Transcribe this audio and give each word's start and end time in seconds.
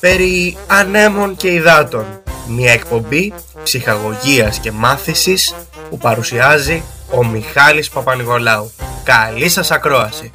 Περί 0.00 0.56
ανέμων 0.66 1.36
και 1.36 1.48
υδάτων. 1.48 2.04
Μια 2.46 2.72
εκπομπή 2.72 3.32
ψυχαγωγίας 3.62 4.58
και 4.58 4.72
μάθησης 4.72 5.54
που 5.90 5.98
παρουσιάζει 5.98 6.82
ο 7.10 7.24
Μιχάλης 7.24 7.88
Παπανικολάου. 7.88 8.72
Καλή 9.04 9.48
σας 9.48 9.70
ακρόαση 9.70 10.30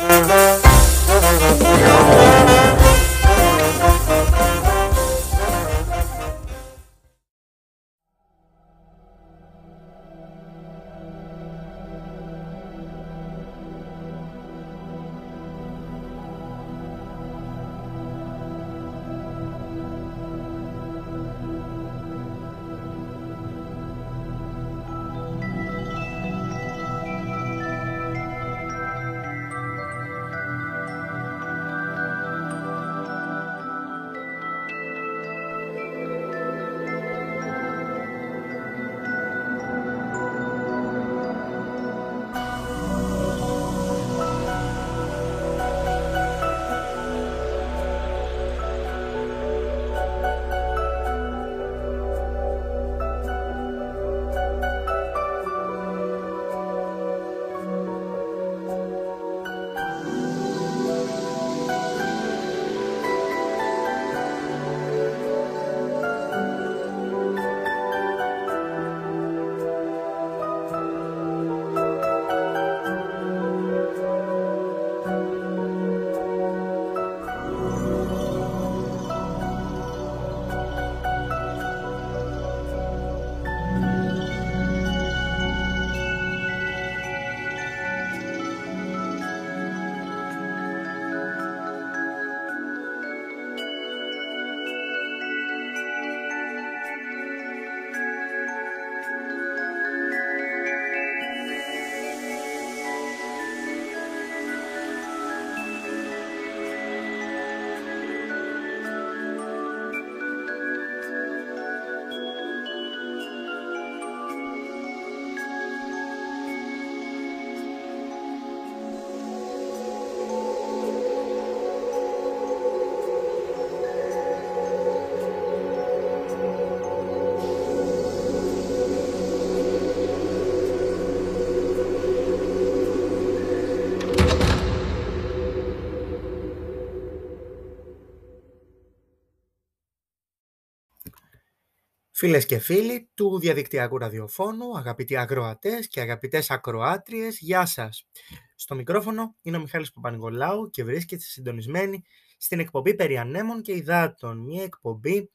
Φίλες 142.26 142.46
και 142.46 142.60
φίλοι 142.60 143.10
του 143.14 143.40
διαδικτυακού 143.40 143.98
ραδιοφώνου, 143.98 144.78
αγαπητοί 144.78 145.18
ακροατές 145.18 145.88
και 145.88 146.02
αγαπητές 146.02 146.52
ακροάτριες, 146.52 147.40
γεια 147.40 147.66
σας. 147.66 148.08
Στο 148.56 148.76
μικρόφωνο 148.76 149.36
είναι 149.42 149.58
ο 149.58 149.60
Μιχάλης 149.60 149.92
Παπανικολάου 149.92 150.70
και 150.70 150.84
βρίσκεται 150.84 151.24
συντονισμένη 151.24 152.04
στην 152.38 152.60
εκπομπή 152.60 152.96
περί 152.96 153.18
ανέμων 153.18 153.62
και 153.62 153.72
υδάτων. 153.72 154.38
Μια 154.38 154.64
εκπομπή 154.64 155.30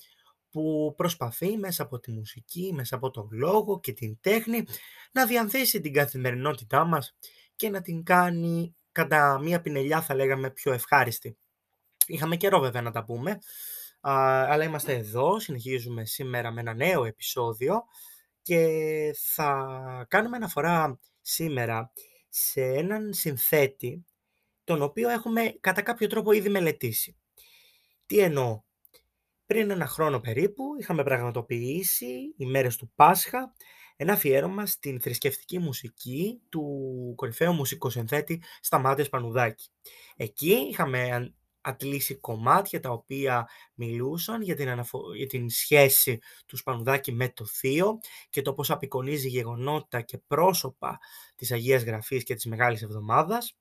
που 0.50 0.95
προσπαθεί 0.97 1.56
μέσα 1.56 1.83
από 1.83 1.99
τη 1.99 2.12
μουσική, 2.12 2.73
μέσα 2.75 2.97
από 2.97 3.11
τον 3.11 3.29
λόγο 3.33 3.81
και 3.81 3.93
την 3.93 4.19
τέχνη 4.21 4.65
να 5.12 5.27
διανθίσει 5.27 5.81
την 5.81 5.93
καθημερινότητά 5.93 6.84
μας 6.84 7.17
και 7.56 7.69
να 7.69 7.81
την 7.81 8.03
κάνει 8.03 8.75
κατά 8.93 9.39
μία 9.43 9.61
πινελιά 9.61 10.03
θα 10.03 10.15
λέγαμε 10.15 10.50
πιο 10.50 10.73
ευχάριστη. 10.73 11.37
Είχαμε 12.06 12.37
καιρό 12.37 12.61
βέβαια 12.61 12.83
να 12.83 12.91
τα 12.91 13.05
πούμε, 13.05 13.39
αλλά 14.00 14.65
είμαστε 14.65 14.94
εδώ, 14.94 15.41
συνεχίζουμε 15.41 16.05
σήμερα 16.05 16.50
με 16.50 16.61
ένα 16.61 16.75
νέο 16.75 17.05
επεισόδιο 17.05 17.84
και 18.43 18.66
θα 19.34 20.06
κάνουμε 20.09 20.37
αναφορά 20.37 21.00
σήμερα 21.21 21.93
σε 22.28 22.62
έναν 22.62 23.12
συνθέτη 23.12 24.05
τον 24.65 24.83
οποίο 24.83 25.09
έχουμε 25.09 25.56
κατά 25.61 25.83
κάποιο 25.83 26.06
τρόπο 26.06 26.33
ήδη 26.33 26.49
μελετήσει. 26.49 27.16
Τι 28.06 28.19
εννοώ; 28.19 28.62
Πριν 29.47 29.71
ένα 29.71 29.87
χρόνο 29.87 30.21
περίπου 30.21 30.65
είχαμε 30.78 31.03
πραγματοποιήσει 31.03 32.34
οι 32.37 32.47
μέρες 32.47 32.77
του 32.77 32.93
Πάσχα 32.94 33.53
ένα 33.97 34.12
αφιέρωμα 34.12 34.67
στην 34.67 35.00
θρησκευτική 35.00 35.59
μουσική 35.59 36.41
του 36.49 36.65
κορυφαίου 37.17 37.53
μουσικοσυνθέτη 37.53 38.43
Σταμάτης 38.61 39.09
Πανουδάκη. 39.09 39.69
Εκεί 40.17 40.53
είχαμε 40.53 41.32
αντλήσει 41.60 42.15
κομμάτια 42.15 42.81
τα 42.81 42.91
οποία 42.91 43.48
μιλούσαν 43.75 44.43
για 44.43 44.54
την, 44.54 44.69
για 45.16 45.26
την 45.26 45.50
σχέση 45.50 46.19
του 46.47 46.56
Σπανουδάκη 46.56 47.12
με 47.12 47.28
το 47.28 47.44
Θείο 47.44 47.98
και 48.31 48.43
το 48.43 48.53
πώς 48.53 48.71
απεικονίζει 48.71 49.28
γεγονότα 49.28 50.00
και 50.00 50.19
πρόσωπα 50.19 50.99
της 51.34 51.53
Αγίας 51.53 51.82
Γραφής 51.82 52.25
και 52.25 52.34
της 52.34 52.47
Μεγάλης 52.47 52.82
Εβδομάδας. 52.82 53.54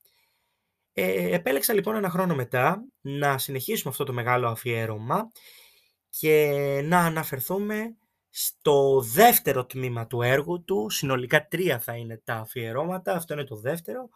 Ε, 0.94 1.36
επέλεξα 1.36 1.74
λοιπόν 1.74 1.96
ένα 1.96 2.10
χρόνο 2.10 2.36
μετά 2.36 2.84
να 3.02 3.38
συνεχίσουμε 3.38 3.92
αυτό 3.92 4.04
το 4.04 4.14
μεγάλο 4.14 4.48
αφιέρωμα 4.48 5.32
και 6.10 6.52
να 6.84 7.00
αναφερθούμε 7.00 7.96
στο 8.30 9.02
δεύτερο 9.02 9.66
τμήμα 9.66 10.08
του 10.08 10.22
έργου 10.22 10.64
του, 10.64 10.90
συνολικά 10.90 11.48
τρία 11.48 11.80
θα 11.80 11.96
είναι 11.96 12.22
τα 12.24 12.36
αφιερώματα, 12.36 13.14
αυτό 13.14 13.34
είναι 13.34 13.44
το 13.44 13.56
δεύτερο, 13.56 14.10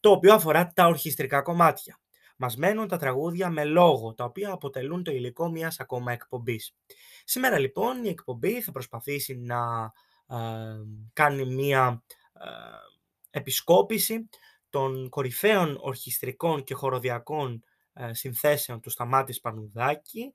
το 0.00 0.10
οποίο 0.10 0.34
αφορά 0.34 0.72
τα 0.74 0.86
ορχιστρικά 0.86 1.42
κομμάτια. 1.42 2.01
Μας 2.42 2.56
μένουν 2.56 2.88
τα 2.88 2.96
τραγούδια 2.96 3.50
με 3.50 3.64
λόγο, 3.64 4.14
τα 4.14 4.24
οποία 4.24 4.52
αποτελούν 4.52 5.02
το 5.02 5.10
υλικό 5.10 5.50
μιας 5.50 5.80
ακόμα 5.80 6.12
εκπομπής. 6.12 6.74
Σήμερα 7.24 7.58
λοιπόν 7.58 8.04
η 8.04 8.08
εκπομπή 8.08 8.60
θα 8.60 8.72
προσπαθήσει 8.72 9.34
να 9.36 9.92
κάνει 11.12 11.44
μια 11.44 12.02
επισκόπηση 13.30 14.28
των 14.70 15.08
κορυφαίων 15.08 15.78
ορχιστρικών 15.80 16.64
και 16.64 16.74
χοροδιακών 16.74 17.64
ε, 17.92 18.14
συνθέσεων 18.14 18.80
του 18.80 18.90
Σταμάτης 18.90 19.40
Πανουδάκη, 19.40 20.32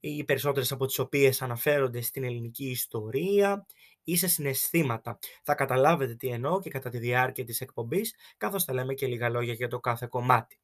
οι 0.00 0.24
περισσότερες 0.24 0.72
από 0.72 0.86
τις 0.86 0.98
οποίες 0.98 1.42
αναφέρονται 1.42 2.00
στην 2.00 2.24
ελληνική 2.24 2.70
ιστορία 2.70 3.66
ή 4.04 4.16
σε 4.16 4.28
συναισθήματα. 4.28 5.18
Θα 5.42 5.54
καταλάβετε 5.54 6.14
τι 6.14 6.28
εννοώ 6.28 6.60
και 6.60 6.70
κατά 6.70 6.90
τη 6.90 6.98
διάρκεια 6.98 7.44
της 7.44 7.60
εκπομπής, 7.60 8.14
καθώς 8.36 8.64
θα 8.64 8.72
λέμε 8.72 8.94
και 8.94 9.06
λίγα 9.06 9.28
λόγια 9.28 9.52
για 9.52 9.68
το 9.68 9.80
κάθε 9.80 10.06
κομμάτι. 10.06 10.60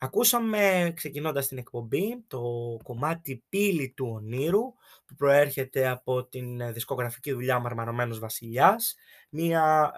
Ακούσαμε, 0.00 0.92
ξεκινώντας 0.96 1.48
την 1.48 1.58
εκπομπή, 1.58 2.24
το 2.26 2.42
κομμάτι 2.82 3.44
«Πύλη 3.48 3.92
του 3.96 4.10
Ονείρου» 4.14 4.74
που 5.06 5.14
προέρχεται 5.14 5.88
από 5.88 6.24
την 6.24 6.72
δισκογραφική 6.72 7.32
δουλειά 7.32 7.58
«Μαρμαρωμένος 7.58 8.18
Βασιλιάς», 8.18 8.94
μια 9.30 9.92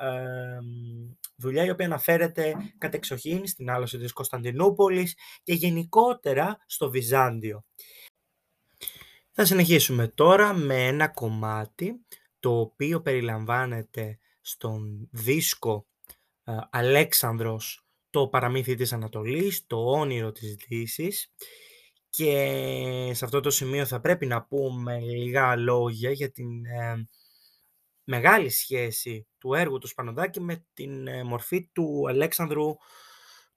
δουλειά 1.37 1.65
η 1.65 1.71
οποία 1.71 1.87
αναφέρεται 1.87 2.55
κατεξοχήν 2.79 3.47
στην 3.47 3.71
άλωση 3.71 3.99
της 3.99 4.13
Κωνσταντινούπολης 4.13 5.17
και 5.43 5.53
γενικότερα 5.53 6.59
στο 6.67 6.91
Βυζάντιο. 6.91 7.65
Θα 9.31 9.45
συνεχίσουμε 9.45 10.09
τώρα 10.09 10.53
με 10.53 10.87
ένα 10.87 11.09
κομμάτι 11.09 12.07
το 12.41 12.61
οποίο 12.61 13.01
περιλαμβάνεται 13.01 14.19
στον 14.41 15.09
δίσκο 15.11 15.87
ε, 16.45 16.57
«Αλέξανδρος» 16.71 17.85
το 18.11 18.29
παραμύθι 18.29 18.75
της 18.75 18.93
Ανατολής, 18.93 19.67
το 19.67 19.91
όνειρο 19.91 20.33
της 20.33 20.55
Δύσης 20.69 21.33
και 22.11 23.11
σε 23.13 23.25
αυτό 23.25 23.41
το 23.41 23.51
σημείο 23.51 23.87
θα 23.87 24.01
πρέπει 24.01 24.27
να 24.27 24.43
πούμε 24.43 24.99
λίγα 25.01 25.57
λόγια 25.57 26.11
για 26.11 26.31
την 26.31 26.65
ε, 26.65 27.09
μεγάλη 28.05 28.49
σχέση 28.49 29.27
του 29.39 29.55
έργου 29.55 29.79
του 29.79 29.87
Σπανοδάκη 29.87 30.41
με 30.41 30.67
την 30.73 31.07
ε, 31.07 31.25
μορφή 31.25 31.71
του 31.73 32.05
Αλέξανδρου 32.09 32.77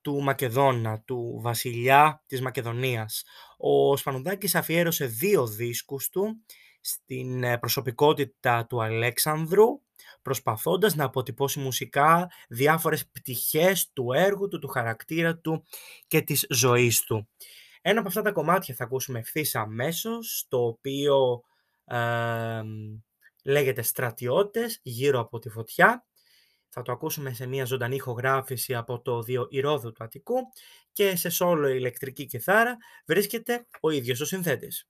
του 0.02 0.22
Μακεδόνα, 0.22 1.02
του 1.02 1.40
βασιλιά 1.42 2.24
της 2.28 2.42
Μακεδονίας. 2.42 3.24
Ο 3.58 3.98
Σπανοδάκης 3.98 4.56
αφιέρωσε 4.56 5.06
δύο 5.06 5.48
δίσκους 5.48 6.10
του 6.10 6.44
στην 6.82 7.44
ε, 7.44 7.58
προσωπικότητα 7.58 8.66
του 8.66 8.84
Αλέξανδρου, 8.84 9.82
προσπαθώντας 10.22 10.95
να 10.95 11.04
αποτυπώσει 11.04 11.60
μουσικά 11.60 12.31
διάφορες 12.50 13.07
πτυχές 13.07 13.92
του 13.94 14.12
έργου 14.13 14.48
του, 14.48 14.60
του 14.60 14.68
χαρακτήρα 14.68 15.38
του 15.38 15.63
και 16.07 16.22
της 16.22 16.45
ζωής 16.50 17.01
του. 17.01 17.28
Ένα 17.81 18.00
από 18.00 18.07
αυτά 18.07 18.22
τα 18.22 18.31
κομμάτια 18.31 18.75
θα 18.75 18.84
ακούσουμε 18.84 19.19
ευθύς 19.19 19.56
αμέσως, 19.56 20.45
το 20.50 20.66
οποίο 20.66 21.44
λέγεται 23.44 23.81
«Στρατιώτες 23.81 24.80
γύρω 24.81 25.19
από 25.19 25.40
τη 25.40 25.50
φωτιά». 25.50 26.06
Θα 26.69 26.81
το 26.81 26.92
ακούσουμε 26.92 27.34
σε 27.34 27.45
μια 27.45 27.66
ζωντανή 27.66 27.95
ηχογράφηση 27.95 28.75
από 28.75 29.01
το 29.01 29.22
δύο 29.22 29.48
Ηρώδου 29.50 29.92
του 29.92 30.04
Αττικού 30.04 30.36
και 30.92 31.16
σε 31.16 31.30
σόλο 31.30 31.68
ηλεκτρική 31.68 32.25
κιθάρα 32.25 32.78
βρίσκεται 33.06 33.68
ο 33.80 33.90
ίδιος 33.90 34.19
ο 34.19 34.25
συνθέτης. 34.25 34.88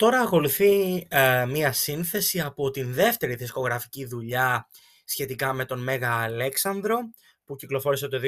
Τώρα 0.00 0.20
ακολουθεί 0.20 1.06
ε, 1.10 1.46
μία 1.46 1.72
σύνθεση 1.72 2.40
από 2.40 2.70
την 2.70 2.92
δεύτερη 2.92 3.34
δισκογραφική 3.34 4.04
δουλειά 4.04 4.68
σχετικά 5.04 5.52
με 5.52 5.64
τον 5.64 5.82
Μέγα 5.82 6.12
Αλέξανδρο 6.12 6.98
που 7.44 7.56
κυκλοφόρησε 7.56 8.08
το 8.08 8.20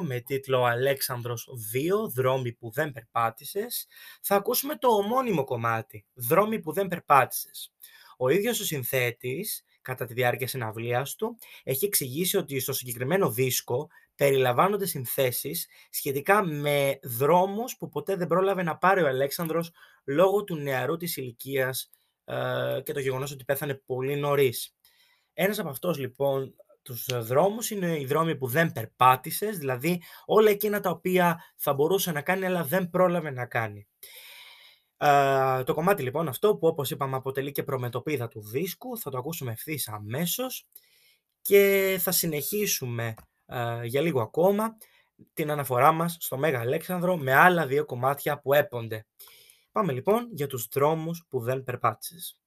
2008 0.00 0.06
με 0.06 0.20
τίτλο 0.20 0.64
«Αλέξανδρος 0.64 1.48
2. 2.04 2.08
Δρόμοι 2.14 2.52
που 2.52 2.70
δεν 2.70 2.92
περπάτησες». 2.92 3.86
Θα 4.22 4.34
ακούσουμε 4.34 4.76
το 4.76 4.88
ομώνυμο 4.88 5.44
κομμάτι 5.44 6.06
«Δρόμοι 6.14 6.60
που 6.60 6.72
δεν 6.72 6.86
περπάτησες». 6.86 7.72
Ο 8.16 8.28
ίδιος 8.28 8.60
ο 8.60 8.64
συνθέτης, 8.64 9.64
κατά 9.82 10.04
τη 10.04 10.14
διάρκεια 10.14 10.48
συναυλίας 10.48 11.14
του, 11.14 11.38
έχει 11.62 11.84
εξηγήσει 11.84 12.36
ότι 12.36 12.60
στο 12.60 12.72
συγκεκριμένο 12.72 13.30
δίσκο 13.30 13.88
περιλαμβάνονται 14.16 14.86
συνθέσεις 14.86 15.66
σχετικά 15.90 16.44
με 16.44 16.98
δρόμους 17.02 17.76
που 17.76 17.88
ποτέ 17.88 18.16
δεν 18.16 18.26
πρόλαβε 18.26 18.62
να 18.62 18.76
πάρει 18.76 19.02
ο 19.02 19.06
Αλέξανδρος 19.06 19.72
λόγω 20.04 20.44
του 20.44 20.56
νεαρού 20.56 20.96
της 20.96 21.16
ηλικίας 21.16 21.90
ε, 22.24 22.80
και 22.84 22.92
το 22.92 23.00
γεγονός 23.00 23.32
ότι 23.32 23.44
πέθανε 23.44 23.74
πολύ 23.86 24.16
νωρίς. 24.16 24.76
Ένας 25.32 25.58
από 25.58 25.68
αυτός 25.68 25.98
λοιπόν 25.98 26.54
τους 26.82 27.06
δρόμους 27.26 27.70
είναι 27.70 28.00
οι 28.00 28.04
δρόμοι 28.04 28.36
που 28.36 28.46
δεν 28.46 28.72
περπάτησες, 28.72 29.58
δηλαδή 29.58 30.02
όλα 30.24 30.50
εκείνα 30.50 30.80
τα 30.80 30.90
οποία 30.90 31.44
θα 31.56 31.74
μπορούσε 31.74 32.12
να 32.12 32.22
κάνει 32.22 32.46
αλλά 32.46 32.64
δεν 32.64 32.90
πρόλαβε 32.90 33.30
να 33.30 33.46
κάνει. 33.46 33.86
Ε, 34.98 35.62
το 35.64 35.74
κομμάτι 35.74 36.02
λοιπόν 36.02 36.28
αυτό 36.28 36.56
που 36.56 36.66
όπως 36.66 36.90
είπαμε 36.90 37.16
αποτελεί 37.16 37.52
και 37.52 37.62
προμετωπίδα 37.62 38.28
του 38.28 38.40
δίσκου 38.40 38.98
θα 38.98 39.10
το 39.10 39.18
ακούσουμε 39.18 39.52
ευθύς 39.52 39.88
αμέσως 39.88 40.66
και 41.40 41.96
θα 42.00 42.10
συνεχίσουμε 42.12 43.04
ε, 43.06 43.14
για 43.82 44.00
λίγο 44.00 44.20
ακόμα 44.20 44.76
την 45.32 45.50
αναφορά 45.50 45.92
μας 45.92 46.16
στο 46.20 46.36
Μέγα 46.36 46.60
Αλέξανδρο 46.60 47.16
με 47.16 47.34
άλλα 47.34 47.66
δύο 47.66 47.84
κομμάτια 47.84 48.40
που 48.40 48.52
έπονται. 48.52 49.06
Πάμε 49.72 49.92
λοιπόν 49.92 50.28
για 50.32 50.46
τους 50.46 50.68
δρόμους 50.72 51.24
που 51.28 51.40
δεν 51.40 51.64
περπάτησες. 51.64 52.40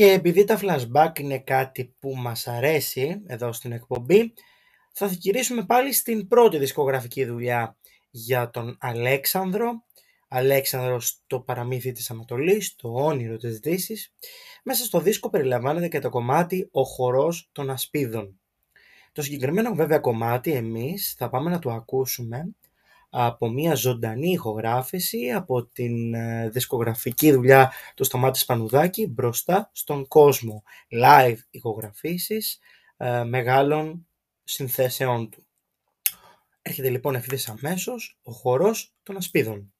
Και 0.00 0.12
επειδή 0.12 0.44
τα 0.44 0.58
flashback 0.62 1.18
είναι 1.18 1.38
κάτι 1.38 1.94
που 1.98 2.14
μας 2.16 2.46
αρέσει 2.46 3.22
εδώ 3.26 3.52
στην 3.52 3.72
εκπομπή, 3.72 4.32
θα 4.92 5.06
γυρίσουμε 5.06 5.64
πάλι 5.64 5.92
στην 5.92 6.28
πρώτη 6.28 6.58
δισκογραφική 6.58 7.24
δουλειά 7.24 7.76
για 8.10 8.50
τον 8.50 8.76
Αλέξανδρο. 8.80 9.84
Αλέξανδρος 10.28 11.22
το 11.26 11.40
παραμύθι 11.40 11.92
της 11.92 12.10
Ανατολής, 12.10 12.74
το 12.76 12.88
όνειρο 12.88 13.36
της 13.36 13.58
Δύσης. 13.58 14.12
Μέσα 14.64 14.84
στο 14.84 15.00
δίσκο 15.00 15.30
περιλαμβάνεται 15.30 15.88
και 15.88 15.98
το 15.98 16.08
κομμάτι 16.08 16.68
«Ο 16.72 16.82
χορός 16.82 17.48
των 17.52 17.70
ασπίδων». 17.70 18.40
Το 19.12 19.22
συγκεκριμένο 19.22 19.74
βέβαια 19.74 19.98
κομμάτι 19.98 20.52
εμείς 20.52 21.14
θα 21.18 21.28
πάμε 21.28 21.50
να 21.50 21.58
το 21.58 21.70
ακούσουμε 21.70 22.48
από 23.10 23.48
μια 23.48 23.74
ζωντανή 23.74 24.30
ηχογράφηση 24.30 25.30
από 25.30 25.66
την 25.66 26.14
ε, 26.14 26.48
δισκογραφική 26.48 27.32
δουλειά 27.32 27.72
του 27.94 28.04
Σταμάτης 28.04 28.44
Πανουδάκη 28.44 29.06
μπροστά 29.06 29.70
στον 29.72 30.08
κόσμο. 30.08 30.62
Live 31.02 31.38
ηχογραφήσεις 31.50 32.58
ε, 32.96 33.24
μεγάλων 33.24 34.06
συνθέσεών 34.44 35.30
του. 35.30 35.46
Έρχεται 36.62 36.90
λοιπόν 36.90 37.14
ευθύς 37.14 37.48
αμέσως 37.48 38.18
ο 38.22 38.32
χορός 38.32 38.94
των 39.02 39.16
ασπίδων. 39.16 39.72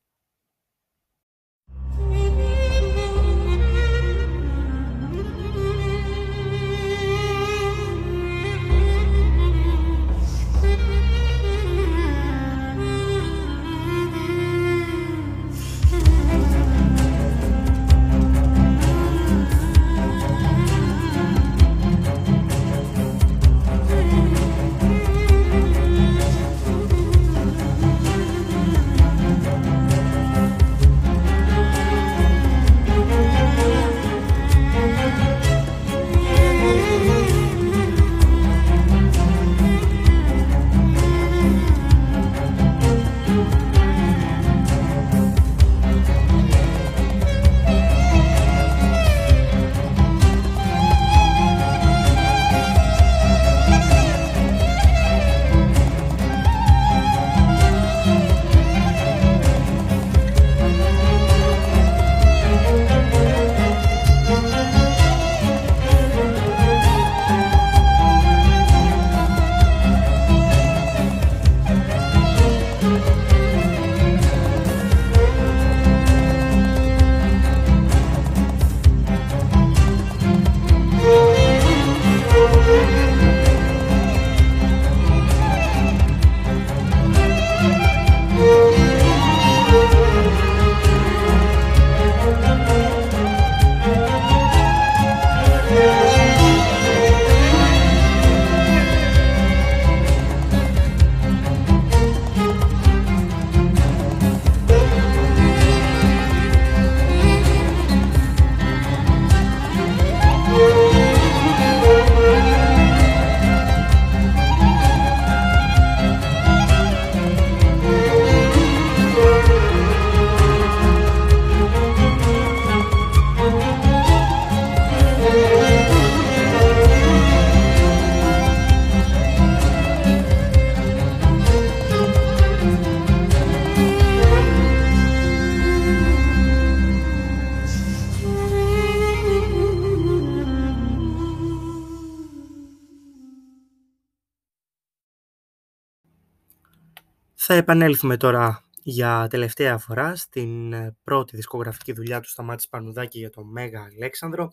Θα 147.53 147.59
επανέλθουμε 147.59 148.17
τώρα 148.17 148.65
για 148.83 149.27
τελευταία 149.31 149.79
φορά 149.79 150.17
στην 150.17 150.73
ε, 150.73 150.97
πρώτη 151.05 151.37
δισκογραφική 151.37 151.93
δουλειά 151.93 152.21
του 152.21 152.29
Σταμάτης 152.29 152.69
Πανουδάκη 152.69 153.19
για 153.19 153.31
τον 153.31 153.51
Μέγα 153.51 153.89
Αλέξανδρο 153.95 154.53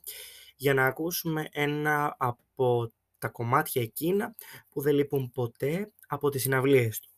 για 0.56 0.74
να 0.74 0.86
ακούσουμε 0.86 1.48
ένα 1.52 2.16
από 2.20 2.92
τα 3.18 3.28
κομμάτια 3.28 3.82
εκείνα 3.82 4.36
που 4.70 4.82
δεν 4.82 4.96
λείπουν 4.96 5.32
ποτέ 5.32 5.92
από 6.08 6.30
τις 6.30 6.42
συναυλίες 6.42 7.00
του. 7.00 7.10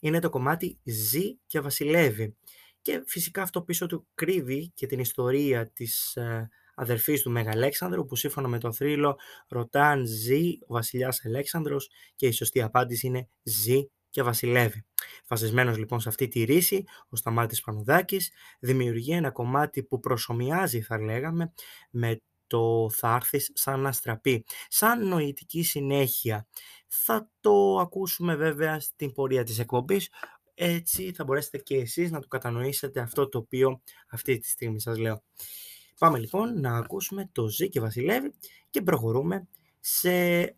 Είναι 0.00 0.18
το 0.18 0.30
κομμάτι 0.30 0.78
«Ζει 0.84 1.36
και 1.46 1.60
βασιλεύει» 1.60 2.36
και 2.82 3.02
φυσικά 3.06 3.42
αυτό 3.42 3.62
πίσω 3.62 3.86
του 3.86 4.06
κρύβει 4.14 4.70
και 4.74 4.86
την 4.86 4.98
ιστορία 4.98 5.70
της 5.70 6.16
ε, 6.16 6.48
αδερφής 6.74 7.22
του 7.22 7.30
Μέγα 7.30 7.50
Αλέξανδρου 7.50 8.04
που 8.04 8.16
σύμφωνα 8.16 8.48
με 8.48 8.58
το 8.58 8.72
θρύλο 8.72 9.18
ρωτάν 9.48 10.06
ζει 10.06 10.58
ο 10.66 10.72
βασιλιάς 10.72 11.24
Αλέξανδρος 11.24 11.90
και 12.14 12.26
η 12.26 12.32
σωστή 12.32 12.62
απάντηση 12.62 13.06
είναι 13.06 13.28
ζει 13.42 13.88
και 14.10 14.22
βασιλεύει. 14.22 14.84
Φασισμένος 15.24 15.76
λοιπόν 15.78 16.00
σε 16.00 16.08
αυτή 16.08 16.28
τη 16.28 16.44
ρίση, 16.44 16.84
ο 17.08 17.16
Σταμάτης 17.16 17.60
Πανουδάκης 17.60 18.30
δημιουργεί 18.60 19.12
ένα 19.12 19.30
κομμάτι 19.30 19.82
που 19.82 20.00
προσωμιάζει 20.00 20.80
θα 20.80 21.00
λέγαμε 21.00 21.52
με 21.90 22.20
το 22.46 22.90
θα 22.90 23.14
έρθεις 23.14 23.50
σαν 23.54 23.80
να 23.80 23.92
στραπεί, 23.92 24.44
σαν 24.68 25.08
νοητική 25.08 25.62
συνέχεια. 25.62 26.46
Θα 26.86 27.30
το 27.40 27.78
ακούσουμε 27.78 28.34
βέβαια 28.34 28.80
στην 28.80 29.12
πορεία 29.12 29.44
της 29.44 29.58
εκπομπής, 29.58 30.10
έτσι 30.54 31.12
θα 31.12 31.24
μπορέσετε 31.24 31.58
και 31.58 31.76
εσείς 31.76 32.10
να 32.10 32.20
το 32.20 32.28
κατανοήσετε 32.28 33.00
αυτό 33.00 33.28
το 33.28 33.38
οποίο 33.38 33.80
αυτή 34.10 34.38
τη 34.38 34.48
στιγμή 34.48 34.80
σας 34.80 34.98
λέω. 34.98 35.22
Πάμε 35.98 36.18
λοιπόν 36.18 36.60
να 36.60 36.76
ακούσουμε 36.76 37.28
το 37.32 37.48
Ζή 37.48 37.68
και 37.68 37.80
Βασιλεύει 37.80 38.34
και 38.70 38.82
προχωρούμε 38.82 39.48
σε 39.80 40.10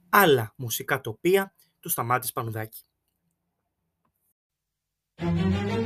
άλλα 0.08 0.52
μουσικά 0.56 1.00
τοπία 1.00 1.54
του 1.80 1.88
Σταμάτης 1.88 2.32
Πανουδάκη. 2.32 2.82
Thank 5.20 5.70
you. 5.70 5.79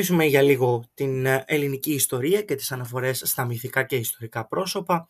Αφήσουμε 0.00 0.24
για 0.24 0.42
λίγο 0.42 0.84
την 0.94 1.26
ε, 1.26 1.44
ελληνική 1.46 1.92
ιστορία 1.92 2.42
και 2.42 2.54
τις 2.54 2.72
αναφορές 2.72 3.22
στα 3.24 3.44
μυθικά 3.44 3.82
και 3.82 3.96
ιστορικά 3.96 4.46
πρόσωπα 4.46 5.08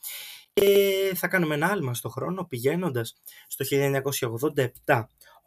και 0.53 1.13
θα 1.15 1.29
κάνουμε 1.29 1.55
ένα 1.55 1.67
άλμα 1.67 1.95
στο 1.95 2.09
χρόνο 2.09 2.45
πηγαίνοντας 2.45 3.17
στο 3.47 3.65
1987 4.85 5.05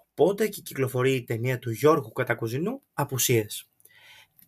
οπότε 0.10 0.48
και 0.48 0.62
κυκλοφορεί 0.62 1.14
η 1.14 1.24
ταινία 1.24 1.60
του 1.60 1.72
Γιώργου 1.72 2.12
Κατακουζινού 2.12 2.82
«Απουσίες». 2.94 3.70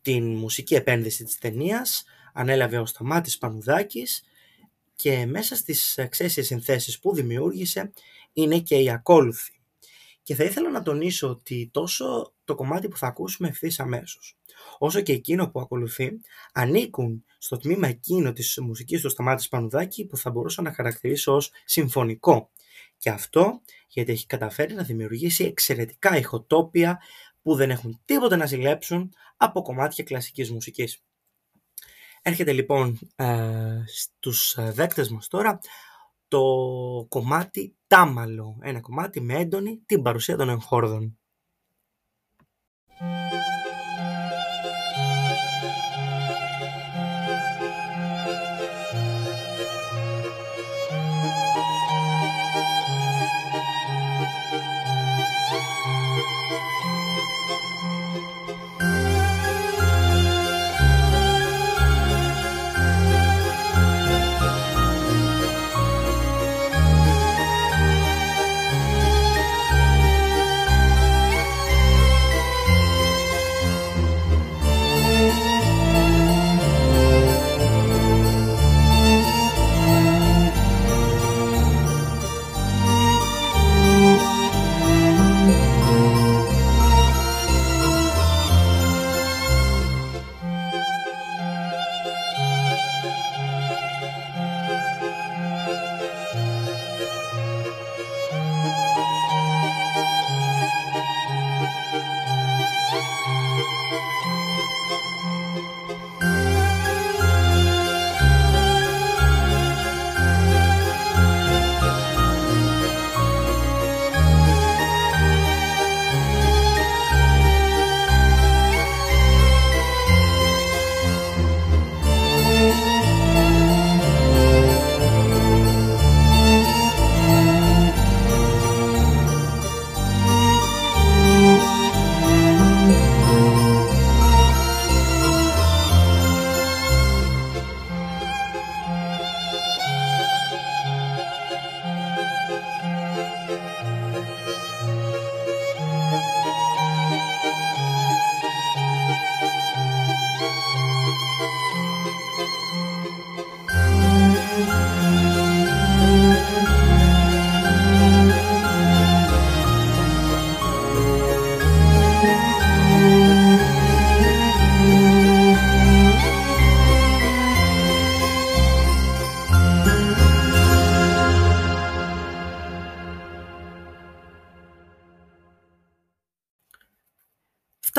Την 0.01 0.36
μουσική 0.36 0.75
επένδυση 0.75 1.23
της 1.23 1.38
ταινίας 1.38 2.03
ανέλαβε 2.34 2.77
ο 2.77 2.86
Σταμάτης 2.86 3.38
Πανουδάκης 3.38 4.23
και 4.95 5.25
μέσα 5.25 5.55
στις 5.55 5.97
εξαίσιες 5.97 6.45
συνθέσεις 6.45 6.99
που 6.99 7.13
δημιούργησε 7.13 7.91
είναι 8.34 8.60
και 8.60 8.75
η 8.75 8.89
ακόλουθη. 8.89 9.62
Και 10.23 10.36
θα 10.36 10.43
ήθελα 10.43 10.69
να 10.69 10.81
τονίσω 10.81 11.29
ότι 11.29 11.69
τόσο 11.73 12.34
το 12.43 12.55
κομμάτι 12.55 12.88
που 12.88 12.97
θα 12.97 13.08
ακούσουμε 13.08 13.47
ευθύς 13.47 13.79
αμέσως, 13.79 14.38
όσο 14.77 15.01
και 15.01 15.13
εκείνο 15.13 15.49
που 15.49 15.59
ακολουθεί, 15.59 16.19
ανήκουν 16.53 17.25
στο 17.38 17.57
τμήμα 17.57 17.88
εκείνο 17.88 18.33
της 18.33 18.59
μουσικής 18.61 19.01
του 19.01 19.09
Σταμάτη 19.09 19.47
Πανουδάκη 19.49 20.05
που 20.05 20.17
θα 20.17 20.31
μπορούσα 20.31 20.61
να 20.61 20.73
χαρακτηρίσω 20.73 21.35
ως 21.35 21.51
συμφωνικό. 21.65 22.49
Και 22.97 23.09
αυτό 23.09 23.61
γιατί 23.88 24.11
έχει 24.11 24.25
καταφέρει 24.25 24.73
να 24.73 24.83
δημιουργήσει 24.83 25.43
εξαιρετικά 25.43 26.17
ηχοτόπια 26.17 26.99
που 27.41 27.55
δεν 27.55 27.69
έχουν 27.69 28.01
τίποτα 28.05 28.35
να 28.35 28.45
ζηλέψουν 28.45 29.13
από 29.38 29.61
κομμάτια 29.61 30.03
κλασικής 30.03 30.51
μουσικής. 30.51 31.03
Έρχεται 32.21 32.51
λοιπόν 32.51 32.99
ε, 33.15 33.83
στους 33.85 34.57
δέκτες 34.59 35.09
μας 35.09 35.27
τώρα 35.27 35.59
το 36.27 36.41
κομμάτι 37.09 37.75
τάμαλο, 37.88 38.57
ένα 38.61 38.79
κομμάτι 38.79 39.21
με 39.21 39.33
έντονη 39.33 39.81
την 39.85 40.01
παρουσία 40.01 40.38
των 40.38 40.49
εγχόρδων. 40.49 41.17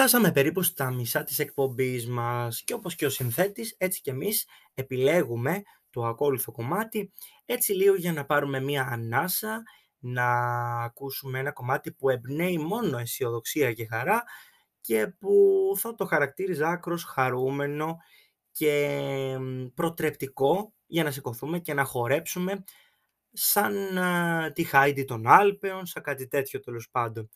Φτάσαμε 0.07 0.33
περίπου 0.33 0.63
στα 0.63 0.91
μισά 0.91 1.25
της 1.25 1.39
εκπομπής 1.39 2.09
μας 2.09 2.63
και 2.63 2.75
όπως 2.75 2.95
και 2.95 3.07
ο 3.07 3.11
συνθέτης, 3.11 3.75
έτσι 3.79 4.01
και 4.01 4.11
εμείς 4.11 4.47
επιλέγουμε 4.75 5.63
το 5.91 6.05
ακόλουθο 6.05 6.53
κομμάτι, 6.53 7.13
έτσι 7.45 7.73
λίγο 7.73 7.95
για 7.95 8.13
να 8.13 8.25
πάρουμε 8.25 8.61
μία 8.61 8.89
ανάσα, 8.91 9.63
να 9.99 10.25
ακούσουμε 10.83 11.39
ένα 11.39 11.53
κομμάτι 11.53 11.93
που 11.93 12.11
εμπνέει 12.11 12.59
μόνο 12.59 12.99
αισιοδοξία 12.99 13.73
και 13.73 13.87
χαρά 13.87 14.23
και 14.81 15.07
που 15.07 15.33
θα 15.77 15.95
το 15.95 16.05
χαρακτήριζα 16.05 16.69
άκρος 16.69 17.05
χαρούμενο 17.05 17.97
και 18.53 18.99
προτρεπτικό 19.75 20.75
για 20.87 21.05
να 21.05 21.11
σηκωθούμε 21.11 21.59
και 21.59 21.75
να 21.75 21.85
χορέψουμε 21.85 22.65
σαν 23.33 23.75
τη 24.53 24.65
Χάιντι 24.65 25.05
των 25.05 25.27
Άλπαιων, 25.27 25.87
σαν 25.87 26.03
κάτι 26.03 26.29
τέτοιο 26.29 26.61
τέλος 26.61 26.89
πάντων. 26.91 27.31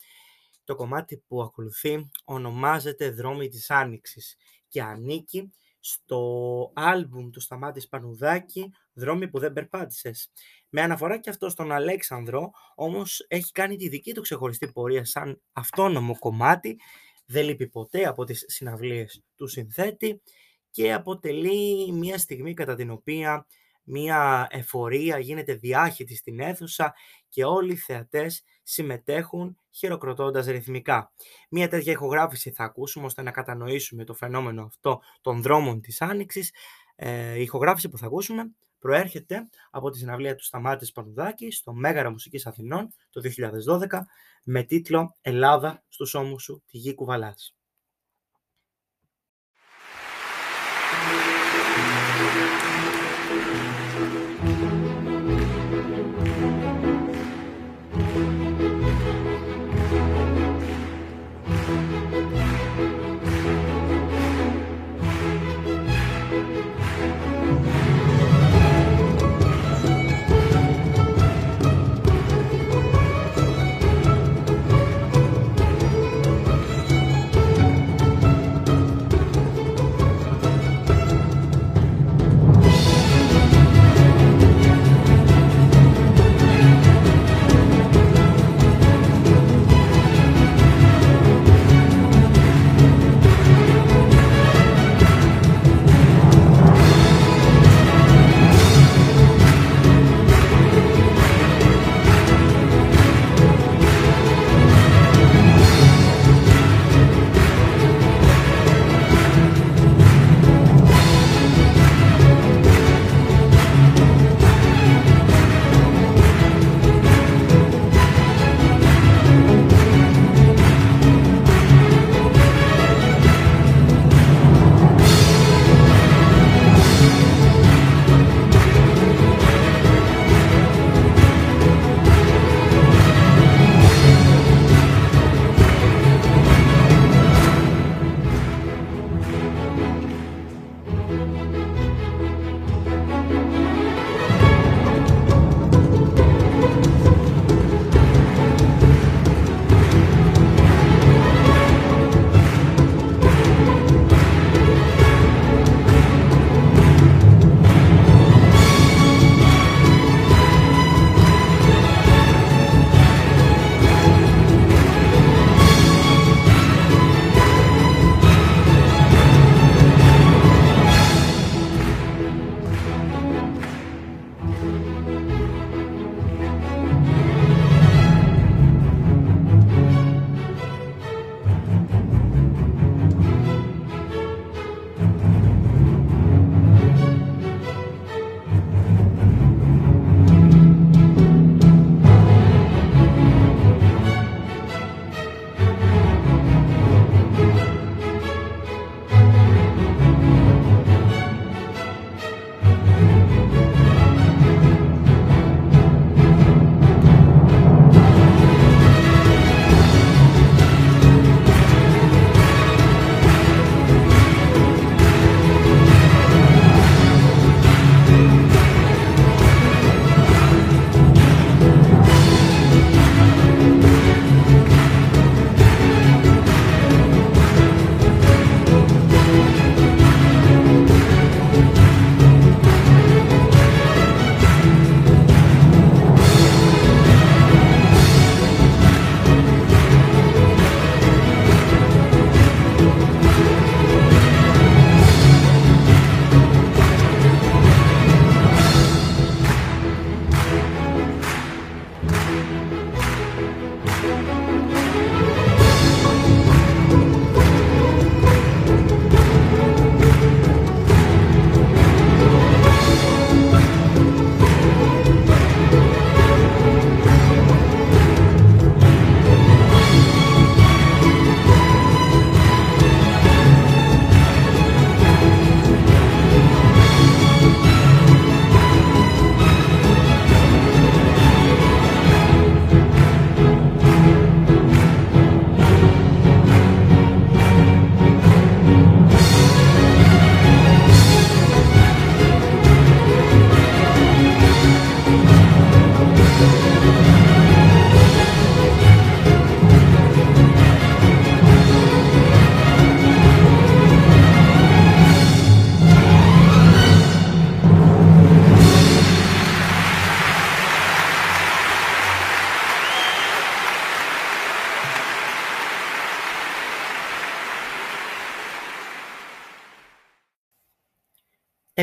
Το 0.71 0.77
κομμάτι 0.77 1.23
που 1.27 1.43
ακολουθεί 1.43 2.11
ονομάζεται 2.25 3.11
«Δρόμοι 3.11 3.49
της 3.49 3.71
Άνοιξης» 3.71 4.37
και 4.69 4.83
ανήκει 4.83 5.51
στο 5.81 6.73
άλμπουμ 6.75 7.31
του 7.31 7.41
Σταμάτης 7.41 7.89
Πανουδάκη 7.89 8.71
«Δρόμοι 8.93 9.29
που 9.29 9.39
δεν 9.39 9.53
περπάτησες». 9.53 10.33
Με 10.69 10.83
αναφορά 10.83 11.19
και 11.19 11.31
αυτό 11.31 11.49
στον 11.49 11.73
Αλέξανδρο, 11.73 12.51
όμως 12.75 13.25
έχει 13.29 13.53
κάνει 13.53 13.77
τη 13.77 13.89
δική 13.89 14.13
του 14.13 14.21
ξεχωριστή 14.21 14.73
πορεία 14.73 15.05
σαν 15.05 15.43
αυτόνομο 15.53 16.19
κομμάτι, 16.19 16.81
δεν 17.27 17.45
λείπει 17.45 17.69
ποτέ 17.69 18.05
από 18.05 18.25
τις 18.25 18.45
συναυλίες 18.47 19.23
του 19.37 19.47
συνθέτη 19.47 20.23
και 20.71 20.93
αποτελεί 20.93 21.93
μια 21.93 22.19
στιγμή 22.19 22.55
κατά 22.55 22.75
την 22.75 22.91
οποία 22.91 23.47
μια 23.85 24.47
εφορία 24.51 25.19
γίνεται 25.19 25.55
διάχυτη 25.55 26.17
στην 26.17 26.41
αίθουσα 26.41 26.95
και 27.29 27.45
όλοι 27.45 27.73
οι 27.73 27.77
θεατές 27.77 28.43
συμμετέχουν 28.63 29.59
χειροκροτώντας 29.71 30.47
ρυθμικά. 30.47 31.13
Μια 31.51 31.69
τέτοια 31.69 31.93
ηχογράφηση 31.93 32.51
θα 32.51 32.65
ακούσουμε 32.65 33.07
ώστε 33.07 33.23
να 33.23 33.31
κατανοήσουμε 33.31 34.05
το 34.05 34.15
φαινόμενο 34.15 34.63
αυτό 34.63 35.01
των 35.21 35.43
δρόμων 35.43 35.81
της 35.81 36.03
Άνοιξης. 36.03 36.55
Ε, 36.97 37.39
η 37.39 37.43
ηχογράφηση 37.43 37.89
που 37.89 37.99
θα 37.99 38.07
ακούσουμε 38.07 38.51
προέρχεται 38.79 39.49
από 39.71 39.91
τη 39.91 39.99
συναυλία 39.99 40.35
του 40.35 40.45
Σταμάτης 40.45 40.93
Πανουδάκη 40.93 41.51
στο 41.51 41.73
Μέγαρο 41.73 42.11
Μουσικής 42.11 42.47
Αθηνών 42.47 42.95
το 43.11 43.21
2012 43.21 44.07
με 44.45 44.63
τίτλο 44.63 45.17
«Ελλάδα 45.21 45.83
στους 45.89 46.15
ώμους 46.15 46.43
σου 46.43 46.63
τη 46.67 46.79
γη 46.79 46.95
κουβαλάς». 46.95 47.60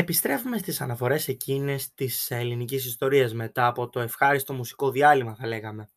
Επιστρέφουμε 0.08 0.58
στις 0.58 0.80
αναφορές 0.80 1.28
εκείνες 1.28 1.94
της 1.94 2.30
ελληνικής 2.30 2.86
ιστορίας 2.86 3.34
μετά 3.34 3.66
από 3.66 3.88
το 3.88 4.00
ευχάριστο 4.00 4.52
μουσικό 4.52 4.90
διάλειμμα 4.90 5.34
θα 5.34 5.46
λέγαμε. 5.46 5.88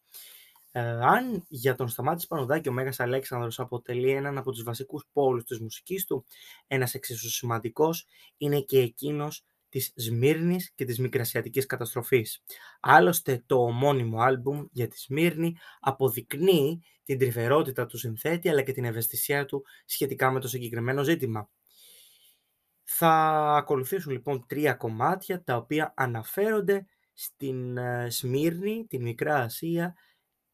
Ε, 0.72 0.82
αν 0.82 1.44
για 1.48 1.76
τον 1.76 1.88
Σταμάτης 1.88 2.24
Σπανουδάκη 2.24 2.70
ο 2.70 2.72
Μέγας 2.72 3.00
Αλέξανδρος 3.00 3.60
αποτελεί 3.60 4.10
έναν 4.10 4.38
από 4.38 4.52
τους 4.52 4.64
βασικούς 4.64 5.06
πόλους 5.14 5.44
της 5.44 5.60
μουσικής 5.60 6.06
του, 6.06 6.26
ένας 6.68 6.94
εξίσου 6.94 7.30
σημαντικός 7.30 8.08
είναι 8.38 8.62
και 8.62 8.80
εκείνος 8.80 9.44
της 9.70 9.94
Σμύρνης 9.96 10.72
και 10.76 10.86
της 10.86 11.00
Μικρασιατικής 11.00 11.66
καταστροφής. 11.66 12.44
Άλλωστε 12.80 13.44
το 13.46 13.56
ομώνυμο 13.56 14.20
άλμπουμ 14.20 14.66
για 14.72 14.88
τη 14.88 15.00
Σμύρνη 15.00 15.56
αποδεικνύει 15.80 16.82
την 17.04 17.20
τρυφερότητα 17.20 17.86
του 17.86 17.98
συνθέτη 17.98 18.50
αλλά 18.50 18.62
και 18.62 18.72
την 18.72 18.86
ευαισθησία 18.86 19.46
του 19.46 19.64
σχετικά 19.86 20.32
με 20.32 20.40
το 20.40 20.48
συγκεκριμένο 20.48 21.04
ζήτημα. 21.04 21.50
Θα 22.94 23.12
ακολουθήσουν 23.58 24.12
λοιπόν 24.12 24.46
τρία 24.48 24.74
κομμάτια 24.74 25.44
τα 25.44 25.56
οποία 25.56 25.94
αναφέρονται 25.96 26.86
στην 27.14 27.78
ε, 27.78 28.10
Σμύρνη, 28.10 28.86
τη 28.90 29.00
Μικρά 29.00 29.36
Ασία 29.36 29.96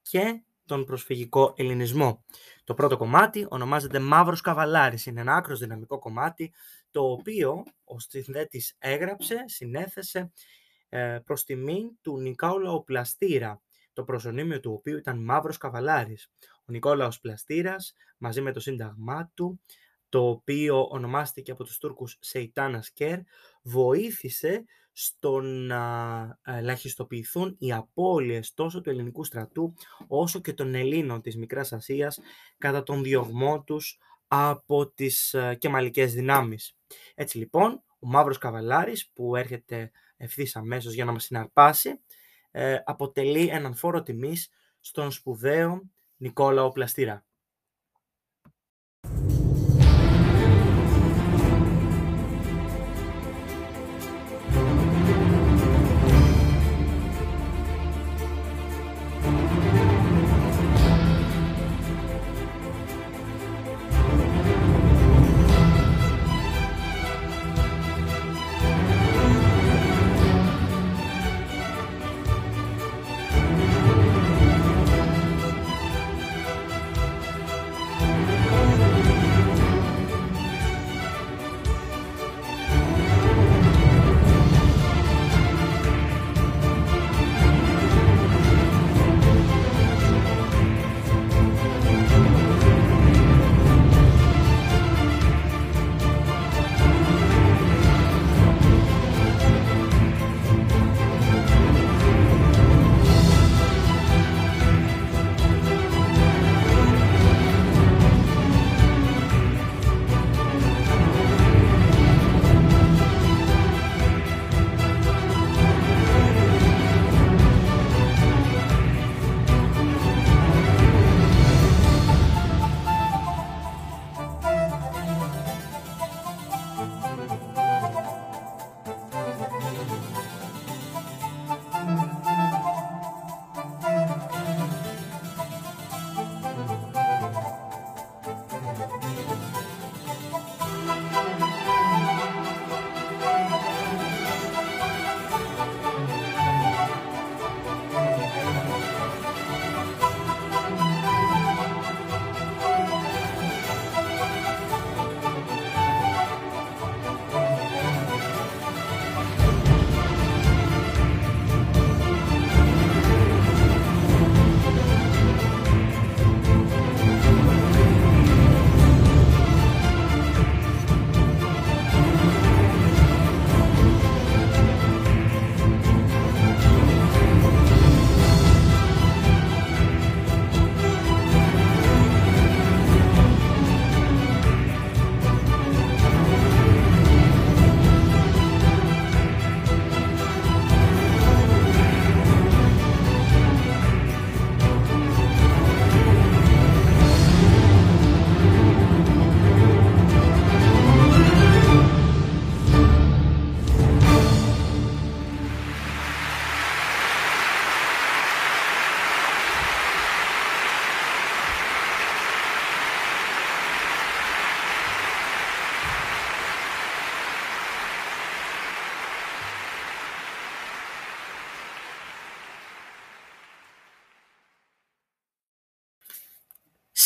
και 0.01 0.41
τον 0.65 0.85
προσφυγικό 0.85 1.53
ελληνισμό. 1.57 2.23
Το 2.63 2.73
πρώτο 2.73 2.97
κομμάτι 2.97 3.45
ονομάζεται 3.49 3.99
«Μαύρος 3.99 4.41
Καβαλάρης». 4.41 5.05
Είναι 5.05 5.21
ένα 5.21 5.35
άκρος 5.35 5.59
δυναμικό 5.59 5.99
κομμάτι, 5.99 6.53
το 6.91 7.11
οποίο 7.11 7.63
ο 7.83 7.99
συνθέτης 7.99 8.75
έγραψε, 8.79 9.43
συνέθεσε 9.45 10.31
ε, 10.89 11.19
προς 11.25 11.43
τιμή 11.43 11.97
του 12.01 12.17
Νικάουλαου 12.17 12.83
Πλαστήρα, 12.83 13.61
το 13.93 14.03
προσωνύμιο 14.03 14.59
του 14.59 14.73
οποίου 14.73 14.97
ήταν 14.97 15.23
Μαύρος 15.23 15.57
Καβαλάρης. 15.57 16.31
Ο 16.41 16.71
Νικόλαος 16.71 17.19
Πλαστήρας, 17.19 17.93
μαζί 18.17 18.41
με 18.41 18.51
το 18.51 18.59
σύνταγμά 18.59 19.31
του, 19.33 19.61
το 20.09 20.29
οποίο 20.29 20.87
ονομάστηκε 20.91 21.51
από 21.51 21.63
τους 21.63 21.77
Τούρκους 21.77 22.17
Σεϊτάνας 22.19 22.91
Κέρ, 22.91 23.19
βοήθησε 23.61 24.65
στο 24.91 25.39
να 25.41 26.39
ελαχιστοποιηθούν 26.43 27.55
οι 27.59 27.73
απώλειες 27.73 28.53
τόσο 28.53 28.81
του 28.81 28.89
ελληνικού 28.89 29.23
στρατού 29.23 29.73
όσο 30.07 30.39
και 30.39 30.53
των 30.53 30.75
Ελλήνων 30.75 31.21
της 31.21 31.37
Μικράς 31.37 31.73
Ασίας 31.73 32.19
κατά 32.57 32.83
τον 32.83 33.03
διωγμό 33.03 33.63
τους 33.63 33.99
από 34.27 34.87
τις 34.87 35.33
ε, 35.33 35.55
κεμαλικές 35.55 36.13
δυνάμεις. 36.13 36.77
Έτσι 37.15 37.37
λοιπόν, 37.37 37.83
ο 37.99 38.07
Μαύρος 38.07 38.37
Καβαλάρης 38.37 39.09
που 39.13 39.35
έρχεται 39.35 39.91
ευθύς 40.17 40.55
αμέσως 40.55 40.93
για 40.93 41.05
να 41.05 41.11
μας 41.11 41.23
συναρπάσει 41.23 42.01
ε, 42.51 42.77
αποτελεί 42.85 43.47
έναν 43.47 43.75
φόρο 43.75 44.03
τιμής 44.03 44.49
στον 44.79 45.11
σπουδαίο 45.11 45.89
Νικόλαο 46.17 46.71
Πλαστήρα. 46.71 47.26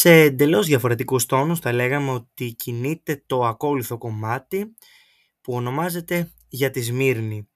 Σε 0.04 0.12
εντελώς 0.12 0.68
διαφορετικούς 0.68 1.26
τόνους 1.26 1.60
θα 1.60 1.74
λέγαμε 1.74 2.12
ότι 2.12 2.54
κινείται 2.54 3.24
το 3.26 3.46
ακόλουθο 3.46 3.98
κομμάτι 3.98 4.76
που 5.42 5.54
ονομάζεται 5.54 6.32
«Για 6.48 6.70
τη 6.70 6.82
Σμύρνη». 6.82 7.50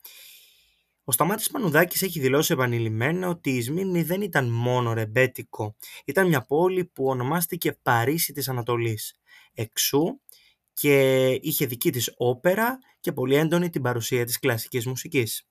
Ο 1.03 1.11
Σταμάτης 1.11 1.49
Πανουδάκης 1.49 2.01
έχει 2.01 2.19
δηλώσει 2.19 2.53
επανειλημμένα 2.53 3.27
ότι 3.27 3.49
η 3.49 3.61
Σμύρνη 3.61 4.03
δεν 4.03 4.21
ήταν 4.21 4.49
μόνο 4.49 4.93
ρεμπέτικο, 4.93 5.75
ήταν 6.05 6.27
μια 6.27 6.45
πόλη 6.45 6.85
που 6.85 7.05
ονομάστηκε 7.05 7.71
Παρίσι 7.81 8.33
της 8.33 8.49
Ανατολής. 8.49 9.15
Εξού 9.53 10.21
και 10.73 11.27
είχε 11.41 11.65
δική 11.65 11.91
της 11.91 12.13
όπερα 12.17 12.79
και 12.99 13.11
πολύ 13.11 13.35
έντονη 13.35 13.69
την 13.69 13.81
παρουσία 13.81 14.25
της 14.25 14.39
κλασικής 14.39 14.85
μουσικής. 14.85 15.47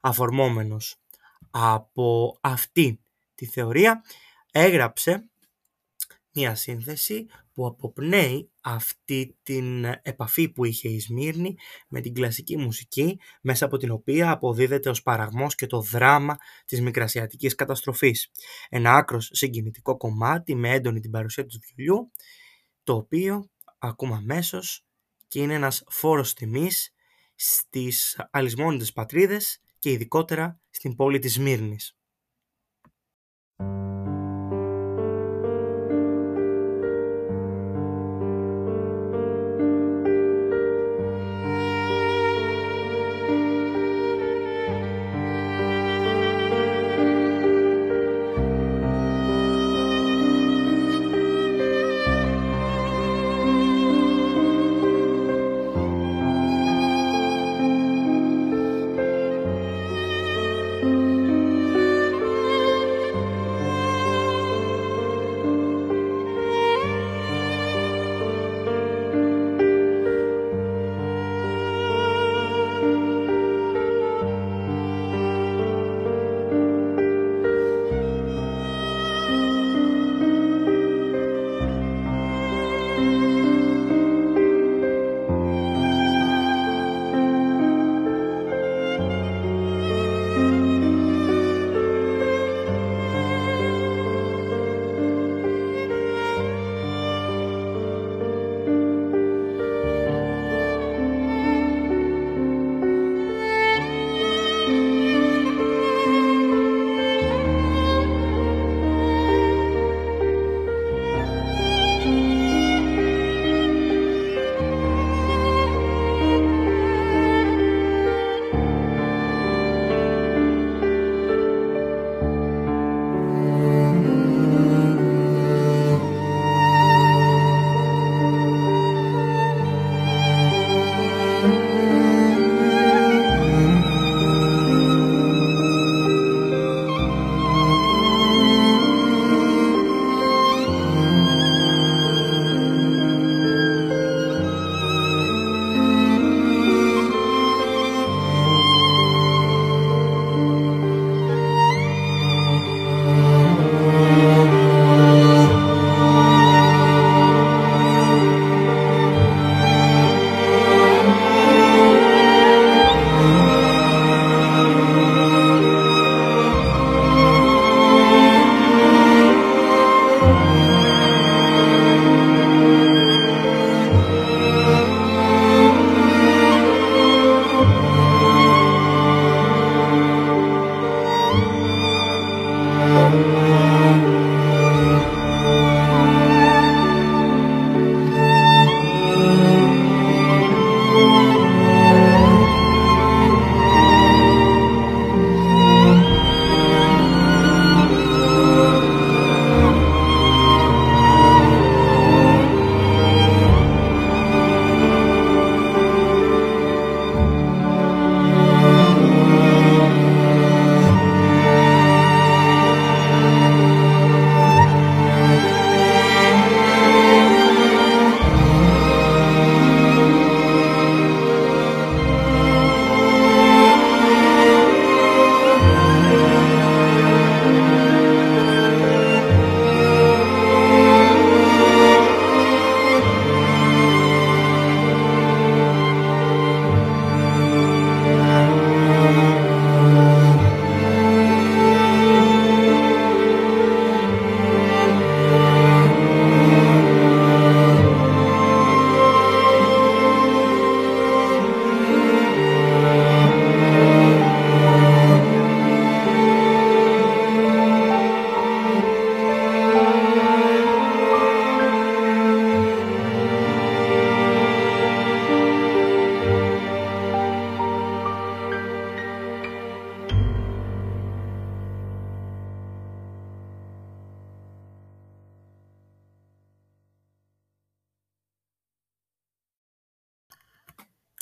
Αφορμόμενος 0.00 0.96
από 1.50 2.38
αυτή 2.40 3.00
τη 3.34 3.46
θεωρία 3.46 4.02
έγραψε 4.52 5.30
Μια 6.38 6.54
σύνθεση 6.54 7.26
που 7.52 7.66
αποπνέει 7.66 8.50
αυτή 8.60 9.36
την 9.42 9.84
επαφή 9.84 10.48
που 10.48 10.64
είχε 10.64 10.88
η 10.88 11.00
Σμύρνη 11.00 11.54
με 11.88 12.00
την 12.00 12.14
κλασική 12.14 12.56
μουσική, 12.56 13.18
μέσα 13.40 13.64
από 13.64 13.76
την 13.76 13.90
οποία 13.90 14.30
αποδίδεται 14.30 14.88
ως 14.88 15.02
παραγμός 15.02 15.54
και 15.54 15.66
το 15.66 15.80
δράμα 15.80 16.36
της 16.66 16.80
μικρασιατικής 16.80 17.54
καταστροφής. 17.54 18.30
Ένα 18.68 18.94
άκρος 18.94 19.30
συγκινητικό 19.32 19.96
κομμάτι 19.96 20.54
με 20.54 20.70
έντονη 20.70 21.00
την 21.00 21.10
παρουσία 21.10 21.46
του 21.46 21.60
βιολιού, 21.76 22.10
το 22.82 22.94
οποίο 22.94 23.50
ακούμε 23.78 24.14
αμέσως 24.14 24.86
και 25.28 25.40
είναι 25.40 25.54
ένας 25.54 25.84
φόρος 25.88 26.34
τιμής 26.34 26.94
στις 27.34 28.20
αλυσμόνητες 28.30 28.92
πατρίδες 28.92 29.60
και 29.78 29.90
ειδικότερα 29.90 30.60
στην 30.70 30.94
πόλη 30.94 31.18
της 31.18 31.32
Σμύρνης. 31.32 31.96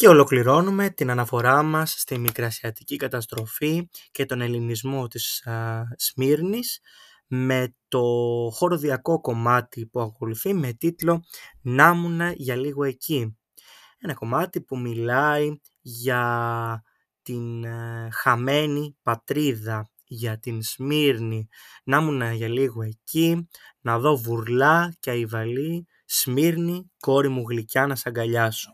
Και 0.04 0.10
ολοκληρώνουμε 0.10 0.90
την 0.90 1.10
αναφορά 1.10 1.62
μας 1.62 1.94
στη 1.98 2.18
μικρασιατική 2.18 2.96
καταστροφή 2.96 3.88
και 4.10 4.26
τον 4.26 4.40
ελληνισμό 4.40 5.06
της 5.06 5.46
α, 5.46 5.82
Σμύρνης 5.96 6.80
με 7.26 7.74
το 7.88 8.02
χοροδιακό 8.52 9.20
κομμάτι 9.20 9.86
που 9.86 10.00
ακολουθεί 10.00 10.54
με 10.54 10.72
τίτλο 10.72 11.24
«Νάμουνα 11.60 12.32
για 12.36 12.56
λίγο 12.56 12.84
εκεί». 12.84 13.38
Ένα 13.98 14.14
κομμάτι 14.14 14.60
που 14.60 14.78
μιλάει 14.78 15.60
για 15.80 16.82
την 17.22 17.64
χαμένη 18.12 18.96
πατρίδα 19.02 19.90
για 20.04 20.38
την 20.38 20.62
Σμύρνη, 20.62 21.48
να 21.84 21.96
ήμουν 21.96 22.32
για 22.32 22.48
λίγο 22.48 22.82
εκεί, 22.82 23.48
να 23.80 23.98
δω 23.98 24.16
βουρλά 24.16 24.94
και 25.00 25.10
αϊβαλή, 25.10 25.86
Σμύρνη, 26.06 26.90
κόρη 27.00 27.28
μου 27.28 27.44
γλυκιά 27.48 27.86
να 27.86 27.96
σ' 27.96 28.06
αγκαλιάσω. 28.06 28.73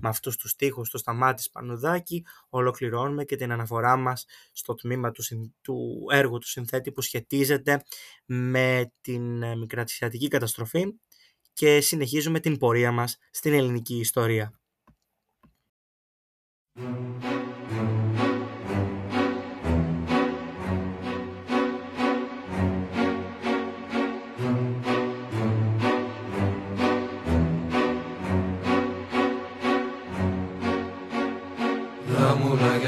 Με 0.00 0.08
αυτούς 0.08 0.36
τους 0.36 0.50
στίχους 0.50 0.90
του 0.90 0.98
Σταμάτης 0.98 1.50
Πανουδάκη 1.50 2.24
ολοκληρώνουμε 2.48 3.24
και 3.24 3.36
την 3.36 3.52
αναφορά 3.52 3.96
μας 3.96 4.26
στο 4.52 4.74
τμήμα 4.74 5.10
του, 5.10 5.22
του 5.60 6.06
έργου 6.10 6.38
του 6.38 6.48
συνθέτη 6.48 6.92
που 6.92 7.00
σχετίζεται 7.00 7.84
με 8.24 8.92
την 9.00 9.42
ε, 9.42 9.56
μικρασιατική 9.56 10.28
καταστροφή 10.28 10.94
και 11.52 11.80
συνεχίζουμε 11.80 12.40
την 12.40 12.58
πορεία 12.58 12.92
μας 12.92 13.18
στην 13.30 13.52
ελληνική 13.52 13.98
ιστορία. 13.98 14.60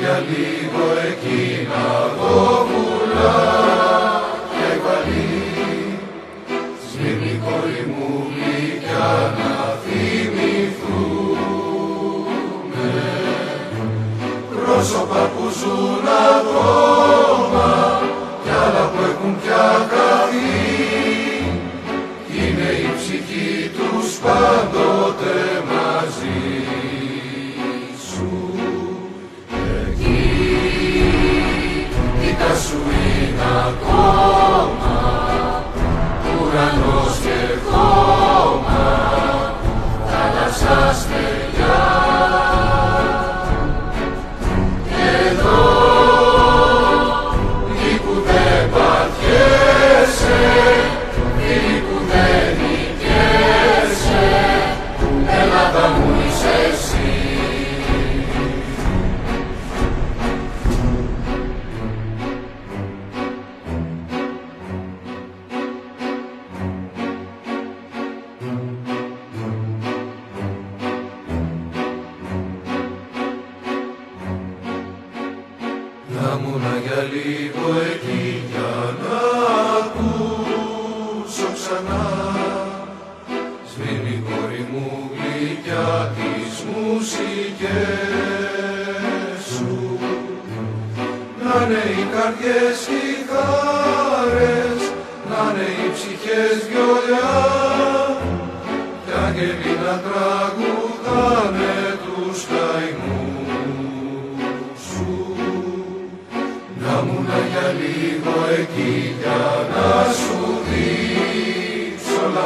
για 0.00 0.16
λίγο 0.30 0.84
εκεί 1.08 1.68
να 1.70 1.84
δω 2.16 2.66
βουλά 2.68 3.40
και 4.52 4.68
βαλή 4.84 5.98
σμύρνη 6.90 7.34
κόρη 7.44 7.82
μου 7.94 8.10
γλυκιά 8.32 9.12
να 9.38 9.54
θυμηθούμε 9.84 11.30
πρόσωπα 14.50 15.22
που 15.34 15.44
ζουν 15.58 16.06
ακόμα 16.38 17.70
άλλα 18.70 18.90
που 18.92 18.98
έχουν 19.10 19.32
πια 19.40 19.88
χαθεί 19.90 20.60
είναι 22.36 22.70
η 22.86 22.90
ψυχή 22.98 23.70
τους 23.76 24.18
πάντοτε 24.18 25.36
μαζί 25.70 26.59
δίκα 32.40 32.54
σου 32.54 32.76
είναι 32.76 33.42
ακόμα 33.68 35.00
ουρανός 36.40 37.18
και 37.22 37.70
χώμα 37.70 39.10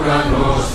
Líbranos, 0.00 0.69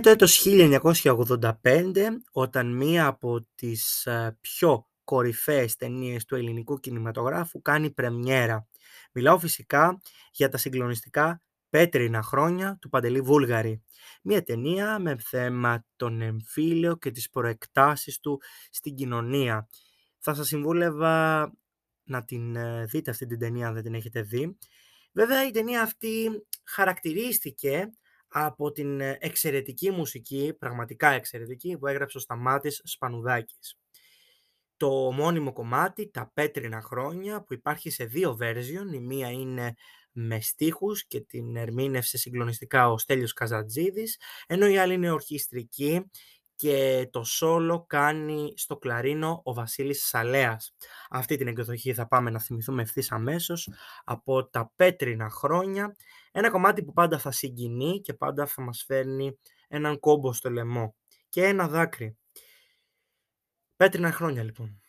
το 0.00 0.10
έτος 0.10 0.46
1985 0.46 1.52
όταν 2.32 2.76
μία 2.76 3.06
από 3.06 3.46
τις 3.54 4.06
ε, 4.06 4.38
πιο 4.40 4.86
κορυφαίες 5.04 5.76
ταινίες 5.76 6.24
του 6.24 6.34
ελληνικού 6.34 6.80
κινηματογράφου 6.80 7.62
κάνει 7.62 7.90
πρεμιέρα. 7.90 8.66
Μιλάω 9.12 9.38
φυσικά 9.38 10.00
για 10.32 10.48
τα 10.48 10.56
συγκλονιστικά 10.58 11.40
πέτρινα 11.68 12.22
χρόνια 12.22 12.78
του 12.80 12.88
Παντελή 12.88 13.20
Βούλγαρη. 13.20 13.82
Μία 14.22 14.42
ταινία 14.42 14.98
με 14.98 15.16
θέμα 15.16 15.84
τον 15.96 16.20
εμφύλιο 16.20 16.96
και 16.96 17.10
τις 17.10 17.30
προεκτάσεις 17.30 18.20
του 18.20 18.40
στην 18.70 18.94
κοινωνία. 18.94 19.68
Θα 20.18 20.34
σας 20.34 20.46
συμβούλευα 20.46 21.52
να 22.04 22.24
την 22.24 22.56
ε, 22.56 22.84
δείτε 22.84 23.10
αυτή 23.10 23.26
την 23.26 23.38
ταινία 23.38 23.66
αν 23.66 23.74
δεν 23.74 23.82
την 23.82 23.94
έχετε 23.94 24.22
δει. 24.22 24.58
Βέβαια 25.12 25.46
η 25.46 25.50
ταινία 25.50 25.82
αυτή 25.82 26.46
χαρακτηρίστηκε 26.64 27.90
από 28.32 28.72
την 28.72 29.00
ε, 29.00 29.16
εξαιρετική 29.20 29.90
μουσική, 29.90 30.54
πραγματικά 30.58 31.10
εξαιρετική, 31.10 31.78
που 31.78 31.86
έγραψε 31.86 32.16
ο 32.16 32.20
Σταμάτης 32.20 32.80
Σπανουδάκης. 32.84 33.76
Το 34.76 35.12
μόνιμο 35.12 35.52
κομμάτι, 35.52 36.10
τα 36.10 36.30
πέτρινα 36.34 36.80
χρόνια, 36.80 37.42
που 37.42 37.54
υπάρχει 37.54 37.90
σε 37.90 38.04
δύο 38.04 38.38
version, 38.40 38.94
η 38.94 39.00
μία 39.00 39.30
είναι 39.30 39.74
με 40.12 40.40
στίχους 40.40 41.06
και 41.06 41.20
την 41.20 41.56
ερμήνευσε 41.56 42.18
συγκλονιστικά 42.18 42.90
ο 42.90 42.98
Στέλιος 42.98 43.32
Καζατζίδης, 43.32 44.20
ενώ 44.46 44.66
η 44.66 44.78
άλλη 44.78 44.94
είναι 44.94 45.10
ορχιστρική 45.10 46.10
και 46.56 47.08
το 47.10 47.24
σόλο 47.24 47.84
κάνει 47.88 48.52
στο 48.56 48.76
κλαρίνο 48.76 49.40
ο 49.44 49.54
Βασίλης 49.54 50.06
Σαλέας. 50.06 50.74
Αυτή 51.10 51.36
την 51.36 51.46
εκδοχή 51.46 51.94
θα 51.94 52.08
πάμε 52.08 52.30
να 52.30 52.38
θυμηθούμε 52.38 52.82
ευθύς 52.82 53.12
αμέσως 53.12 53.68
από 54.04 54.48
τα 54.48 54.72
πέτρινα 54.76 55.30
χρόνια. 55.30 55.96
Ένα 56.32 56.50
κομμάτι 56.50 56.82
που 56.82 56.92
πάντα 56.92 57.18
θα 57.18 57.30
συγκινεί 57.30 58.00
και 58.00 58.14
πάντα 58.14 58.46
θα 58.46 58.62
μας 58.62 58.84
φέρνει 58.86 59.38
έναν 59.68 59.98
κόμπο 60.00 60.32
στο 60.32 60.50
λαιμό 60.50 60.94
και 61.28 61.44
ένα 61.44 61.68
δάκρυ. 61.68 62.16
Πέτρινα 63.76 64.12
χρόνια 64.12 64.42
λοιπόν. 64.42 64.81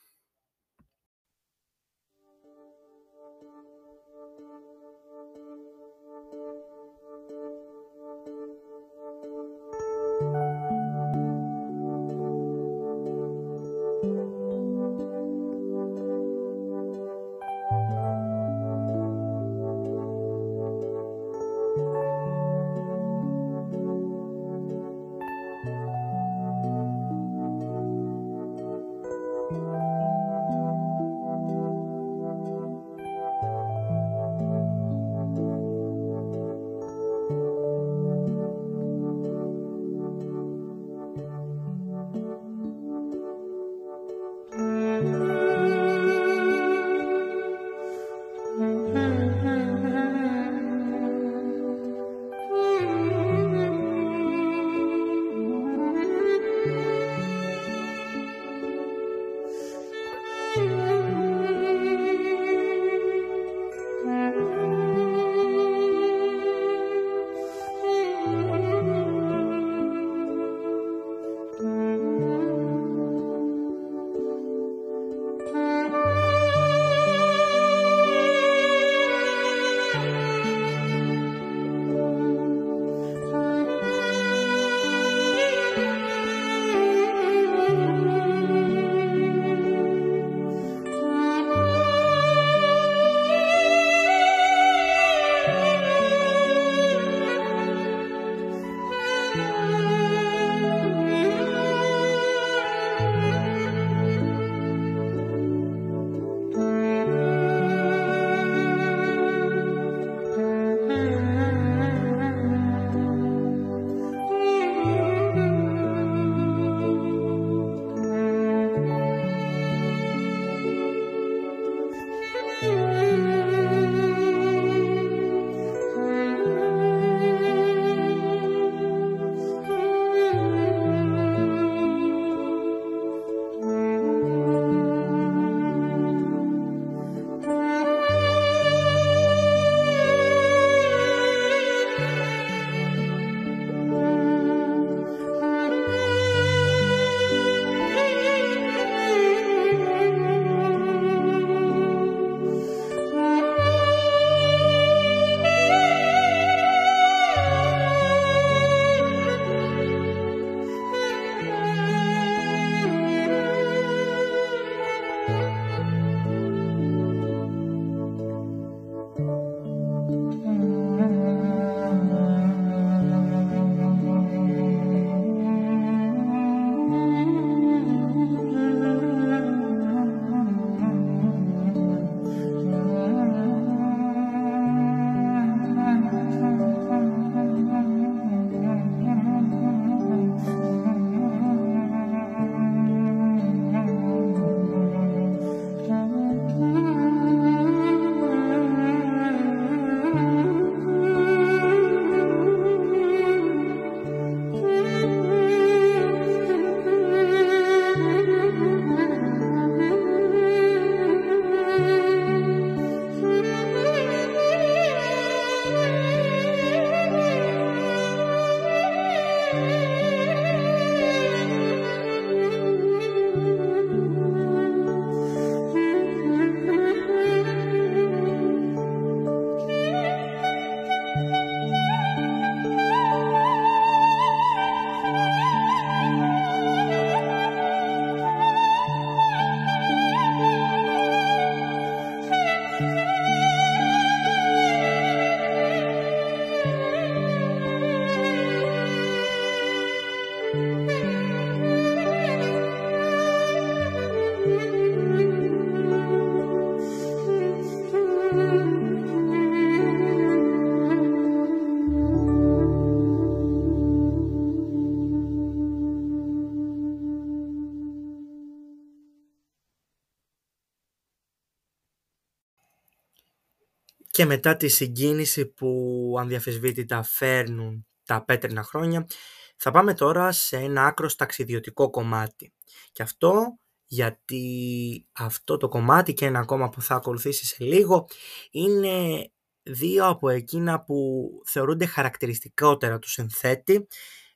Και 274.24 274.30
μετά 274.30 274.56
τη 274.56 274.68
συγκίνηση 274.68 275.46
που 275.46 276.16
ανδιαφεσβήτητα 276.20 277.04
φέρνουν 277.04 277.88
τα 278.06 278.24
πέτρινα 278.26 278.64
χρόνια, 278.64 279.08
Θα 279.56 279.72
πάμε 279.72 279.94
τώρα 279.94 280.32
σε 280.32 280.58
ένα 280.58 280.86
άκρο 280.86 281.10
ταξιδιωτικό 281.18 281.90
κομμάτι. 281.90 282.54
Και 282.92 283.04
αυτό 283.04 283.60
γιατί 283.86 285.08
αυτό 285.12 285.58
το 285.58 285.68
κομμάτι 285.68 286.14
και 286.14 286.26
ένα 286.26 286.40
ακόμα 286.40 286.70
που 286.70 286.82
θα 286.82 286.96
ακολουθήσει 286.96 287.46
σε 287.46 287.64
λίγο 287.64 288.08
είναι 288.52 289.28
δύο 289.64 290.08
από 290.08 290.30
εκείνα 290.30 290.84
που 290.84 291.30
θεωρούνται 291.46 291.86
χαρακτηριστικότερα 291.86 293.00
του 293.00 293.10
συνθέτη. 293.10 293.88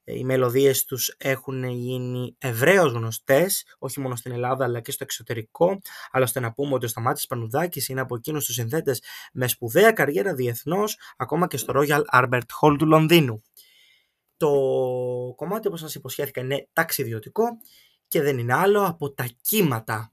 Οι 0.10 0.24
μελωδίες 0.24 0.86
τους 0.86 1.16
έχουν 1.18 1.64
γίνει 1.64 2.36
ευρέως 2.38 2.92
γνωστές, 2.92 3.76
όχι 3.80 4.00
μόνο 4.00 4.16
στην 4.16 4.32
Ελλάδα 4.32 4.66
αλλά 4.66 4.80
και 4.80 4.92
στο 4.92 5.04
εξωτερικό. 5.04 5.82
Άλλωστε 6.12 6.40
να 6.40 6.54
πούμε 6.54 6.74
ότι 6.74 6.86
ο 6.86 6.88
Σταμάτης 6.88 7.28
Πανουδάκης 7.28 7.88
είναι 7.88 8.02
από 8.02 8.16
εκείνους 8.16 8.46
τους 8.46 8.54
συνθέτες 8.54 9.02
με 9.34 9.48
σπουδαία 9.48 9.92
καριέρα 9.92 10.34
διεθνώς, 10.34 11.00
ακόμα 11.18 11.48
και 11.48 11.58
στο 11.58 11.74
Royal 11.76 12.02
Albert 12.14 12.42
Hall 12.62 12.76
του 12.78 12.86
Λονδίνου. 12.86 13.42
Το 14.38 14.50
κομμάτι 15.36 15.68
όπως 15.68 15.80
σας 15.80 15.96
υποσχέθηκα 15.96 16.42
είναι 16.42 16.68
ταξιδιωτικό 16.74 17.46
και 18.08 18.22
δεν 18.22 18.38
είναι 18.38 18.54
άλλο 18.54 18.86
από 18.86 19.14
τα 19.14 19.26
κύματα. 19.42 20.12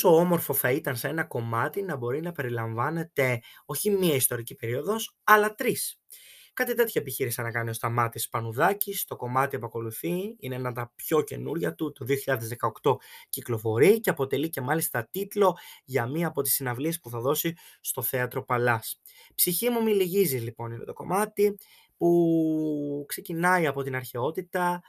Πόσο 0.00 0.16
όμορφο 0.16 0.54
θα 0.54 0.70
ήταν 0.70 0.96
σε 0.96 1.08
ένα 1.08 1.24
κομμάτι 1.24 1.82
να 1.82 1.96
μπορεί 1.96 2.20
να 2.20 2.32
περιλαμβάνεται 2.32 3.40
όχι 3.64 3.90
μία 3.90 4.14
ιστορική 4.14 4.54
περίοδος, 4.54 5.16
αλλά 5.24 5.54
τρεις. 5.54 6.00
Κάτι 6.52 6.74
τέτοιο 6.74 7.00
επιχείρησα 7.00 7.42
να 7.42 7.50
κάνει 7.50 7.70
ο 7.70 7.72
Σταμάτης 7.72 8.28
Πανουδάκης. 8.28 9.04
Το 9.04 9.16
κομμάτι 9.16 9.58
που 9.58 9.66
ακολουθεί 9.66 10.36
είναι 10.38 10.54
ένα 10.54 10.68
από 10.68 10.78
τα 10.78 10.92
πιο 10.94 11.22
καινούρια 11.22 11.74
του, 11.74 11.92
το 11.92 12.04
2018 12.04 12.96
κυκλοφορεί 13.28 14.00
και 14.00 14.10
αποτελεί 14.10 14.48
και 14.48 14.60
μάλιστα 14.60 15.08
τίτλο 15.10 15.56
για 15.84 16.06
μία 16.06 16.26
από 16.26 16.42
τις 16.42 16.54
συναυλίες 16.54 17.00
που 17.00 17.10
θα 17.10 17.20
δώσει 17.20 17.54
στο 17.80 18.02
Θέατρο 18.02 18.44
Παλάς. 18.44 19.00
Ψυχή 19.34 19.70
μου 19.70 19.82
μιλιγίζει 19.82 20.38
λοιπόν 20.38 20.72
είναι 20.72 20.84
το 20.84 20.92
κομμάτι 20.92 21.56
που 21.96 23.04
ξεκινάει 23.08 23.66
από 23.66 23.82
την 23.82 23.96
αρχαιότητα, 23.96 24.82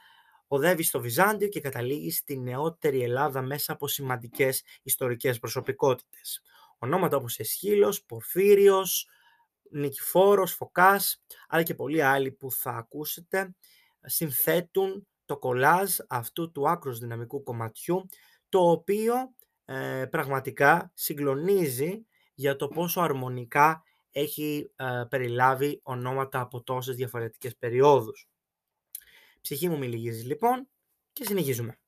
οδεύει 0.52 0.82
στο 0.82 1.00
Βυζάντιο 1.00 1.48
και 1.48 1.60
καταλήγεις 1.60 2.16
στη 2.16 2.38
νεότερη 2.38 3.02
Ελλάδα 3.02 3.42
μέσα 3.42 3.72
από 3.72 3.88
σημαντικές 3.88 4.62
ιστορικές 4.82 5.38
προσωπικότητες. 5.38 6.42
Ονόματα 6.78 7.16
όπως 7.16 7.38
Εσχύλος, 7.38 8.04
Πορφύριος, 8.04 9.08
Νικηφόρος, 9.70 10.52
Φωκάς, 10.52 11.22
αλλά 11.48 11.62
και 11.62 11.74
πολλοί 11.74 12.02
άλλοι 12.02 12.30
που 12.30 12.52
θα 12.52 12.70
ακούσετε, 12.70 13.54
συνθέτουν 14.00 15.06
το 15.24 15.38
κολάζ 15.38 15.96
αυτού 16.08 16.50
του 16.50 16.68
άκρος 16.68 16.98
δυναμικού 16.98 17.42
κομματιού, 17.42 18.06
το 18.48 18.70
οποίο 18.70 19.14
ε, 19.64 20.06
πραγματικά 20.10 20.90
συγκλονίζει 20.94 22.06
για 22.34 22.56
το 22.56 22.68
πόσο 22.68 23.00
αρμονικά 23.00 23.82
έχει 24.10 24.70
ε, 24.76 25.04
περιλάβει 25.08 25.80
ονόματα 25.82 26.40
από 26.40 26.62
τόσες 26.62 26.96
διαφορετικές 26.96 27.56
περιόδους. 27.56 28.28
Ψυχή 29.40 29.68
μου 29.68 29.78
μιληγίζεις 29.78 30.24
λοιπόν 30.24 30.68
και 31.12 31.24
συνεχίζουμε. 31.24 31.78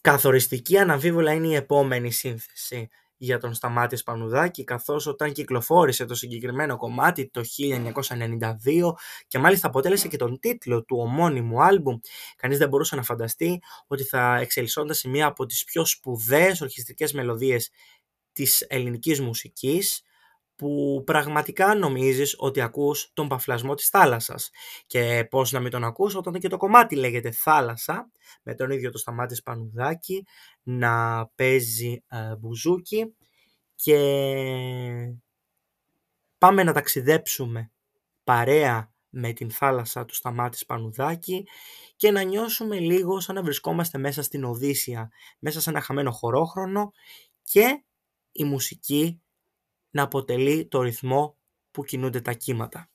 Καθοριστική 0.00 0.78
αναβίβολα 0.78 1.32
είναι 1.32 1.46
η 1.46 1.54
επόμενη 1.54 2.10
σύνθεση 2.12 2.88
για 3.16 3.38
τον 3.38 3.54
Σταμάτης 3.54 4.00
Σπανουδάκη 4.00 4.64
καθώς 4.64 5.06
όταν 5.06 5.32
κυκλοφόρησε 5.32 6.04
το 6.04 6.14
συγκεκριμένο 6.14 6.76
κομμάτι 6.76 7.28
το 7.28 7.42
1992 7.58 8.92
και 9.26 9.38
μάλιστα 9.38 9.66
αποτέλεσε 9.66 10.08
και 10.08 10.16
τον 10.16 10.38
τίτλο 10.38 10.84
του 10.84 10.96
ομώνυμου 11.00 11.62
άλμπουμ 11.62 11.98
κανείς 12.36 12.58
δεν 12.58 12.68
μπορούσε 12.68 12.96
να 12.96 13.02
φανταστεί 13.02 13.62
ότι 13.86 14.04
θα 14.04 14.36
εξελισσόταν 14.36 14.94
σε 14.94 15.08
μία 15.08 15.26
από 15.26 15.46
τις 15.46 15.64
πιο 15.64 15.84
σπουδαίες 15.84 16.60
ορχιστρικές 16.60 17.12
μελωδίες 17.12 17.70
της 18.32 18.60
ελληνικής 18.68 19.20
μουσικής 19.20 20.02
που 20.60 21.02
πραγματικά 21.06 21.74
νομίζεις 21.74 22.34
ότι 22.38 22.60
ακούς 22.60 23.10
τον 23.12 23.28
παφλασμό 23.28 23.74
της 23.74 23.88
θάλασσας. 23.88 24.50
Και 24.86 25.26
πώς 25.30 25.52
να 25.52 25.60
μην 25.60 25.70
τον 25.70 25.84
ακούς 25.84 26.14
όταν 26.14 26.32
και 26.32 26.48
το 26.48 26.56
κομμάτι 26.56 26.96
λέγεται 26.96 27.30
«Θάλασσα» 27.30 28.10
με 28.42 28.54
τον 28.54 28.70
ίδιο 28.70 28.90
το 28.90 28.98
Σταμάτη 28.98 29.34
Σπανουδάκη 29.34 30.26
να 30.62 31.26
παίζει 31.34 32.04
ε, 32.08 32.36
μπουζούκι 32.36 33.16
και 33.74 33.96
πάμε 36.38 36.62
να 36.62 36.72
ταξιδέψουμε 36.72 37.70
παρέα 38.24 38.92
με 39.08 39.32
την 39.32 39.50
θάλασσα 39.50 40.04
του 40.04 40.14
Σταμάτη 40.14 40.58
Σπανουδάκη 40.58 41.46
και 41.96 42.10
να 42.10 42.22
νιώσουμε 42.22 42.78
λίγο 42.78 43.20
σαν 43.20 43.34
να 43.34 43.42
βρισκόμαστε 43.42 43.98
μέσα 43.98 44.22
στην 44.22 44.44
Οδύσσια, 44.44 45.10
μέσα 45.38 45.60
σε 45.60 45.70
ένα 45.70 45.80
χαμένο 45.80 46.10
χωρόχρονο 46.10 46.92
και 47.42 47.84
η 48.32 48.44
μουσική 48.44 49.20
να 49.90 50.02
αποτελεί 50.02 50.66
το 50.66 50.82
ρυθμό 50.82 51.38
που 51.70 51.84
κινούνται 51.84 52.20
τα 52.20 52.32
κύματα. 52.32 52.89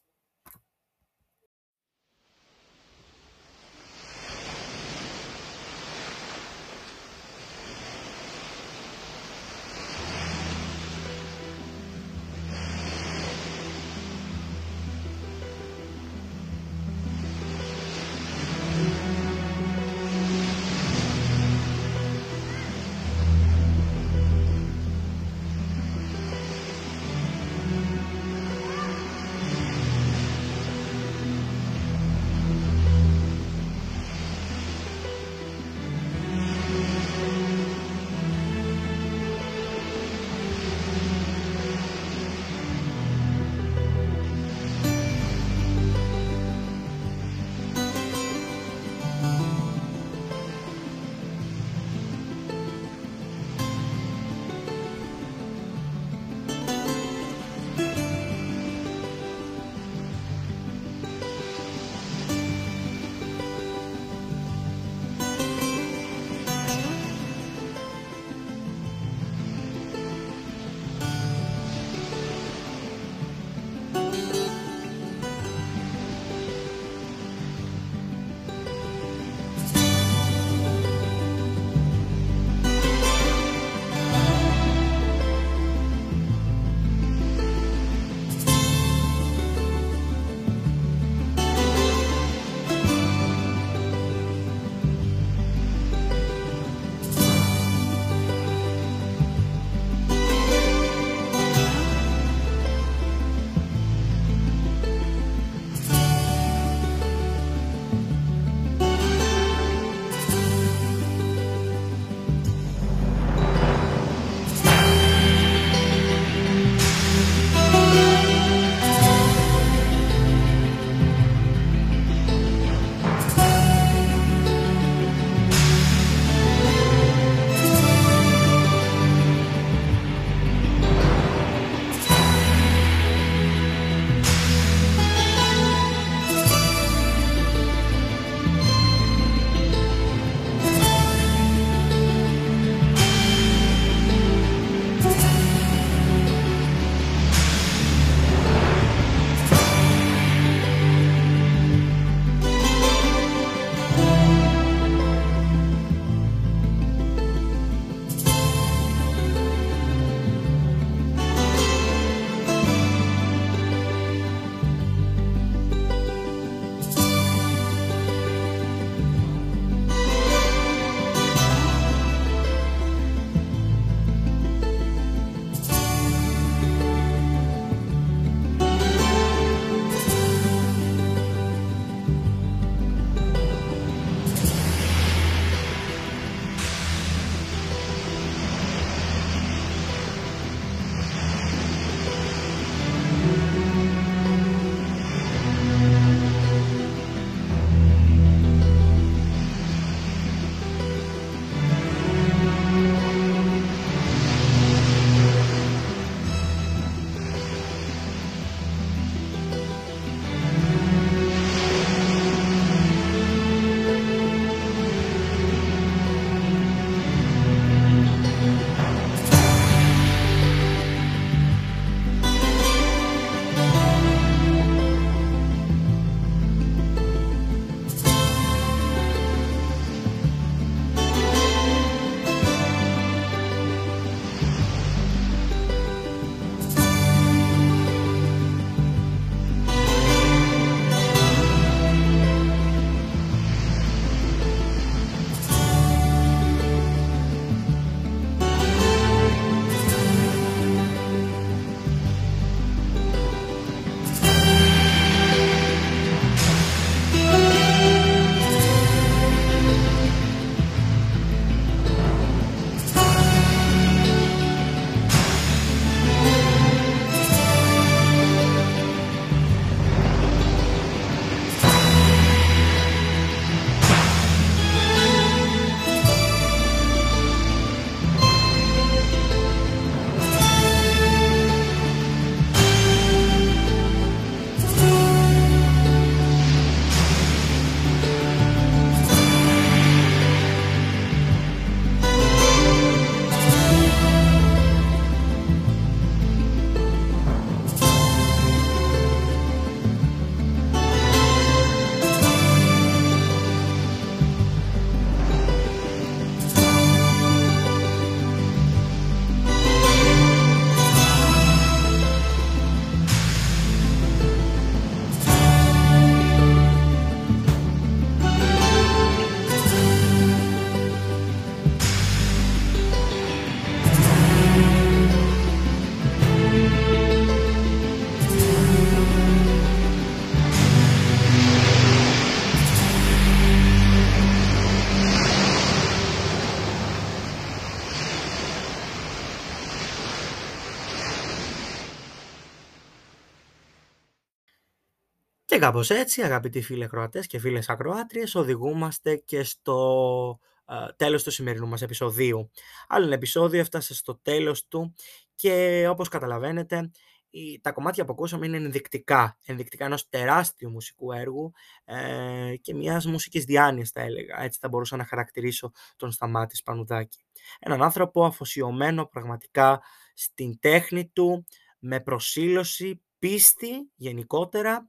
Και 345.55 345.61
κάπως 345.61 345.89
έτσι, 345.89 346.21
αγαπητοί 346.21 346.61
φίλοι 346.61 346.83
ακροατές 346.83 347.27
και 347.27 347.39
φίλες 347.39 347.69
ακροάτριες, 347.69 348.35
οδηγούμαστε 348.35 349.15
και 349.15 349.43
στο 349.43 350.39
ε, 350.65 350.73
τέλος 350.95 351.23
του 351.23 351.31
σημερινού 351.31 351.67
μας 351.67 351.81
επεισοδίου. 351.81 352.51
Άλλο 352.87 353.05
ένα 353.05 353.13
επεισόδιο 353.13 353.59
έφτασε 353.59 353.93
στο 353.93 354.15
τέλος 354.21 354.67
του 354.67 354.93
και 355.35 355.85
όπως 355.89 356.07
καταλαβαίνετε, 356.09 356.91
η- 357.29 357.59
τα 357.61 357.71
κομμάτια 357.71 358.05
που 358.05 358.11
ακούσαμε 358.11 358.45
είναι 358.45 358.57
ενδεικτικά, 358.57 359.37
ενδεικτικά 359.45 359.85
ενός 359.85 360.09
τεράστιου 360.09 360.69
μουσικού 360.69 361.11
έργου 361.11 361.51
ε, 361.85 362.55
και 362.61 362.73
μιας 362.73 363.05
μουσικής 363.05 363.43
διάνοιας 363.45 363.89
θα 363.89 364.01
έλεγα, 364.01 364.41
έτσι 364.43 364.59
θα 364.61 364.67
μπορούσα 364.67 364.95
να 364.95 365.05
χαρακτηρίσω 365.05 365.71
τον 365.95 366.11
Σταμάτης 366.11 366.57
Σπανουδάκη. 366.57 367.25
Έναν 367.59 367.81
άνθρωπο 367.83 368.25
αφοσιωμένο 368.25 369.05
πραγματικά 369.05 369.81
στην 370.13 370.59
τέχνη 370.59 371.07
του, 371.07 371.45
με 371.79 371.99
προσήλωση, 371.99 372.99
πίστη 373.19 373.91
γενικότερα 373.95 374.73
ε, 374.75 374.83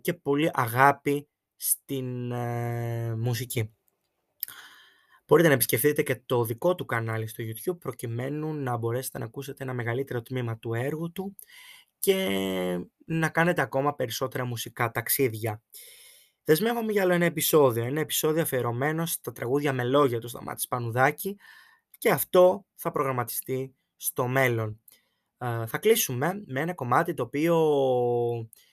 και 0.00 0.14
πολύ 0.14 0.50
αγάπη 0.52 1.28
στην 1.56 2.32
ε, 2.32 3.14
μουσική. 3.16 3.72
Μπορείτε 5.26 5.48
να 5.48 5.54
επισκεφτείτε 5.54 6.02
και 6.02 6.22
το 6.26 6.44
δικό 6.44 6.74
του 6.74 6.84
κανάλι 6.84 7.26
στο 7.26 7.44
YouTube 7.44 7.78
προκειμένου 7.78 8.54
να 8.54 8.76
μπορέσετε 8.76 9.18
να 9.18 9.24
ακούσετε 9.24 9.62
ένα 9.62 9.72
μεγαλύτερο 9.72 10.22
τμήμα 10.22 10.58
του 10.58 10.74
έργου 10.74 11.12
του 11.12 11.36
και 11.98 12.28
να 13.04 13.28
κάνετε 13.28 13.62
ακόμα 13.62 13.94
περισσότερα 13.94 14.44
μουσικά 14.44 14.90
ταξίδια. 14.90 15.62
Δεσμεύομαι 16.44 16.92
για 16.92 17.02
άλλο 17.02 17.12
ένα 17.12 17.24
επεισόδιο, 17.24 17.84
ένα 17.84 18.00
επεισόδιο 18.00 18.42
αφιερωμένο 18.42 19.06
στα 19.06 19.32
τραγούδια 19.32 19.72
με 19.72 19.84
λόγια 19.84 20.18
του 20.18 20.28
Σταμάτης 20.28 20.62
Σπανουδάκη 20.62 21.36
και 21.98 22.10
αυτό 22.10 22.66
θα 22.74 22.90
προγραμματιστεί 22.90 23.74
στο 23.96 24.26
μέλλον. 24.26 24.80
Ε, 25.38 25.66
θα 25.66 25.78
κλείσουμε 25.78 26.42
με 26.46 26.60
ένα 26.60 26.74
κομμάτι 26.74 27.14
το 27.14 27.22
οποίο 27.22 27.56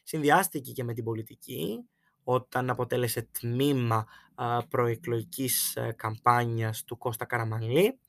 συνδυάστηκε 0.06 0.72
και 0.72 0.84
με 0.84 0.94
την 0.94 1.04
πολιτική 1.04 1.80
όταν 2.24 2.70
αποτέλεσε 2.70 3.30
τμήμα 3.40 4.06
α, 4.36 4.68
προεκλογικής 4.68 5.76
ε, 5.76 5.92
καμπάνιας 5.98 6.84
του 6.84 6.98
Κώστα 6.98 7.26
Καραμανλή 7.26 8.00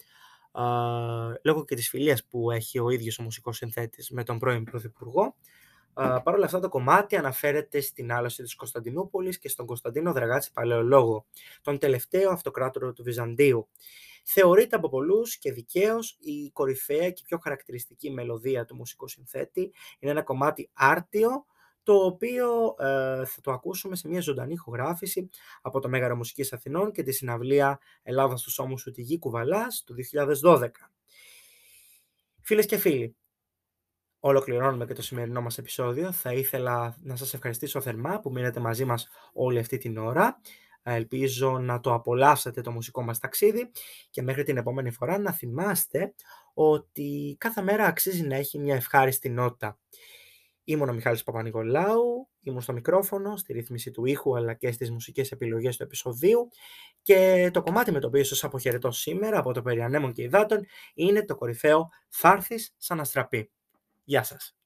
α, 0.53 0.65
λόγω 1.43 1.65
και 1.65 1.75
της 1.75 1.89
φιλίας 1.89 2.25
που 2.25 2.51
έχει 2.51 2.79
ο 2.79 2.91
ίδιος 2.91 3.19
ο 3.19 3.23
μουσικός 3.23 3.57
συνθέτης 3.57 4.11
με 4.11 4.25
τον 4.25 4.39
πρώην 4.39 4.65
Πρωθυπουργό. 4.65 5.37
Uh, 5.99 6.21
Παρ' 6.23 6.35
όλα 6.35 6.45
αυτά 6.45 6.61
το 6.61 6.69
κομμάτι 6.69 7.17
αναφέρεται 7.17 7.81
στην 7.81 8.13
άλωση 8.13 8.43
της 8.43 8.55
Κωνσταντινούπολης 8.55 9.39
και 9.39 9.49
στον 9.49 9.67
Κωνσταντίνο 9.67 10.13
Δραγάτση 10.13 10.53
Παλαιολόγο, 10.53 11.27
τον 11.63 11.79
τελευταίο 11.79 12.31
αυτοκράτορο 12.31 12.93
του 12.93 13.03
Βυζαντίου. 13.03 13.69
Θεωρείται 14.25 14.77
από 14.77 14.89
πολλούς 14.89 15.39
και 15.39 15.53
δικαίως 15.53 16.17
η 16.21 16.51
κορυφαία 16.51 17.11
και 17.11 17.23
πιο 17.27 17.39
χαρακτηριστική 17.39 18.11
μελωδία 18.11 18.65
του 18.65 18.75
μουσικού 18.75 19.09
συνθέτη. 19.09 19.73
Είναι 19.99 20.11
ένα 20.11 20.23
κομμάτι 20.23 20.71
άρτιο, 20.73 21.47
το 21.87 21.95
οποίο 21.95 22.75
ε, 22.79 23.25
θα 23.25 23.41
το 23.41 23.53
ακούσουμε 23.53 23.97
σε 23.97 24.09
μια 24.09 24.21
ζωντανή 24.21 24.53
ηχογράφηση 24.53 25.31
από 25.63 25.81
το 25.81 25.89
Μέγαρο 25.89 26.17
Μουσικής 26.17 26.53
Αθηνών 26.53 26.93
και 26.93 27.03
τη 27.03 27.13
συναυλία 27.13 27.81
Ελλάδας 28.03 28.41
στους 28.41 28.59
ώμους 28.59 28.83
του 28.83 28.91
Τιγή 28.91 29.19
Κουβαλάς 29.19 29.85
του 29.87 29.95
2012. 30.45 30.69
Φίλες 32.43 32.67
και 32.67 32.77
φίλοι, 32.77 33.17
ολοκληρώνουμε 34.21 34.87
και 34.87 34.95
το 34.95 35.03
σημερινό 35.03 35.41
μας 35.41 35.59
επεισόδιο. 35.59 36.13
Θα 36.13 36.33
ήθελα 36.33 36.97
να 37.03 37.17
σας 37.17 37.35
ευχαριστήσω 37.35 37.81
θερμά 37.81 38.21
που 38.21 38.31
μείνετε 38.31 38.61
μαζί 38.61 38.85
μας 38.85 39.09
όλη 39.33 39.59
αυτή 39.59 39.79
την 39.79 39.99
ώρα. 39.99 40.41
Ελπίζω 40.83 41.59
να 41.59 41.81
το 41.81 41.95
απολαύσατε 41.95 42.61
το 42.61 42.71
μουσικό 42.71 43.03
μας 43.03 43.19
ταξίδι 43.19 43.71
και 44.11 44.23
μέχρι 44.23 44.43
την 44.43 44.57
επόμενη 44.57 44.91
φορά 44.91 45.19
να 45.19 45.33
θυμάστε 45.33 46.15
ότι 46.55 47.37
κάθε 47.39 47.63
μέρα 47.63 47.85
αξίζει 47.85 48.27
να 48.27 48.37
έχει 48.37 48.59
μια 48.59 48.75
ευχάριστη 48.75 49.29
νότα. 49.29 49.79
Ήμουν 50.69 50.89
ο 50.89 50.93
Μιχάλης 50.93 51.23
Παπα-Νικολάου, 51.23 52.29
ήμουν 52.41 52.61
στο 52.61 52.73
μικρόφωνο, 52.73 53.37
στη 53.37 53.53
ρύθμιση 53.53 53.91
του 53.91 54.05
ήχου 54.05 54.37
αλλά 54.37 54.55
και 54.55 54.73
στις 54.73 54.91
μουσικές 54.91 55.31
επιλογές 55.31 55.77
του 55.77 55.83
επεισοδίου 55.83 56.49
και 57.03 57.51
το 57.53 57.63
κομμάτι 57.63 57.93
με 57.93 58.01
το 58.01 58.07
οποίο 58.07 58.25
σας 58.25 58.45
αποχαιρετώ 58.45 58.91
σήμερα 58.91 59.39
από 59.39 59.53
το 59.53 59.63
Περιανέμων 59.63 60.13
και 60.13 60.23
Υδάτων 60.23 60.67
είναι 60.95 61.25
το 61.25 61.35
κορυφαίο 61.35 61.89
«Θα 62.09 62.47
σαν 62.77 63.01
αστραπή». 63.01 63.51
Γεια 64.05 64.23
σας. 64.23 64.57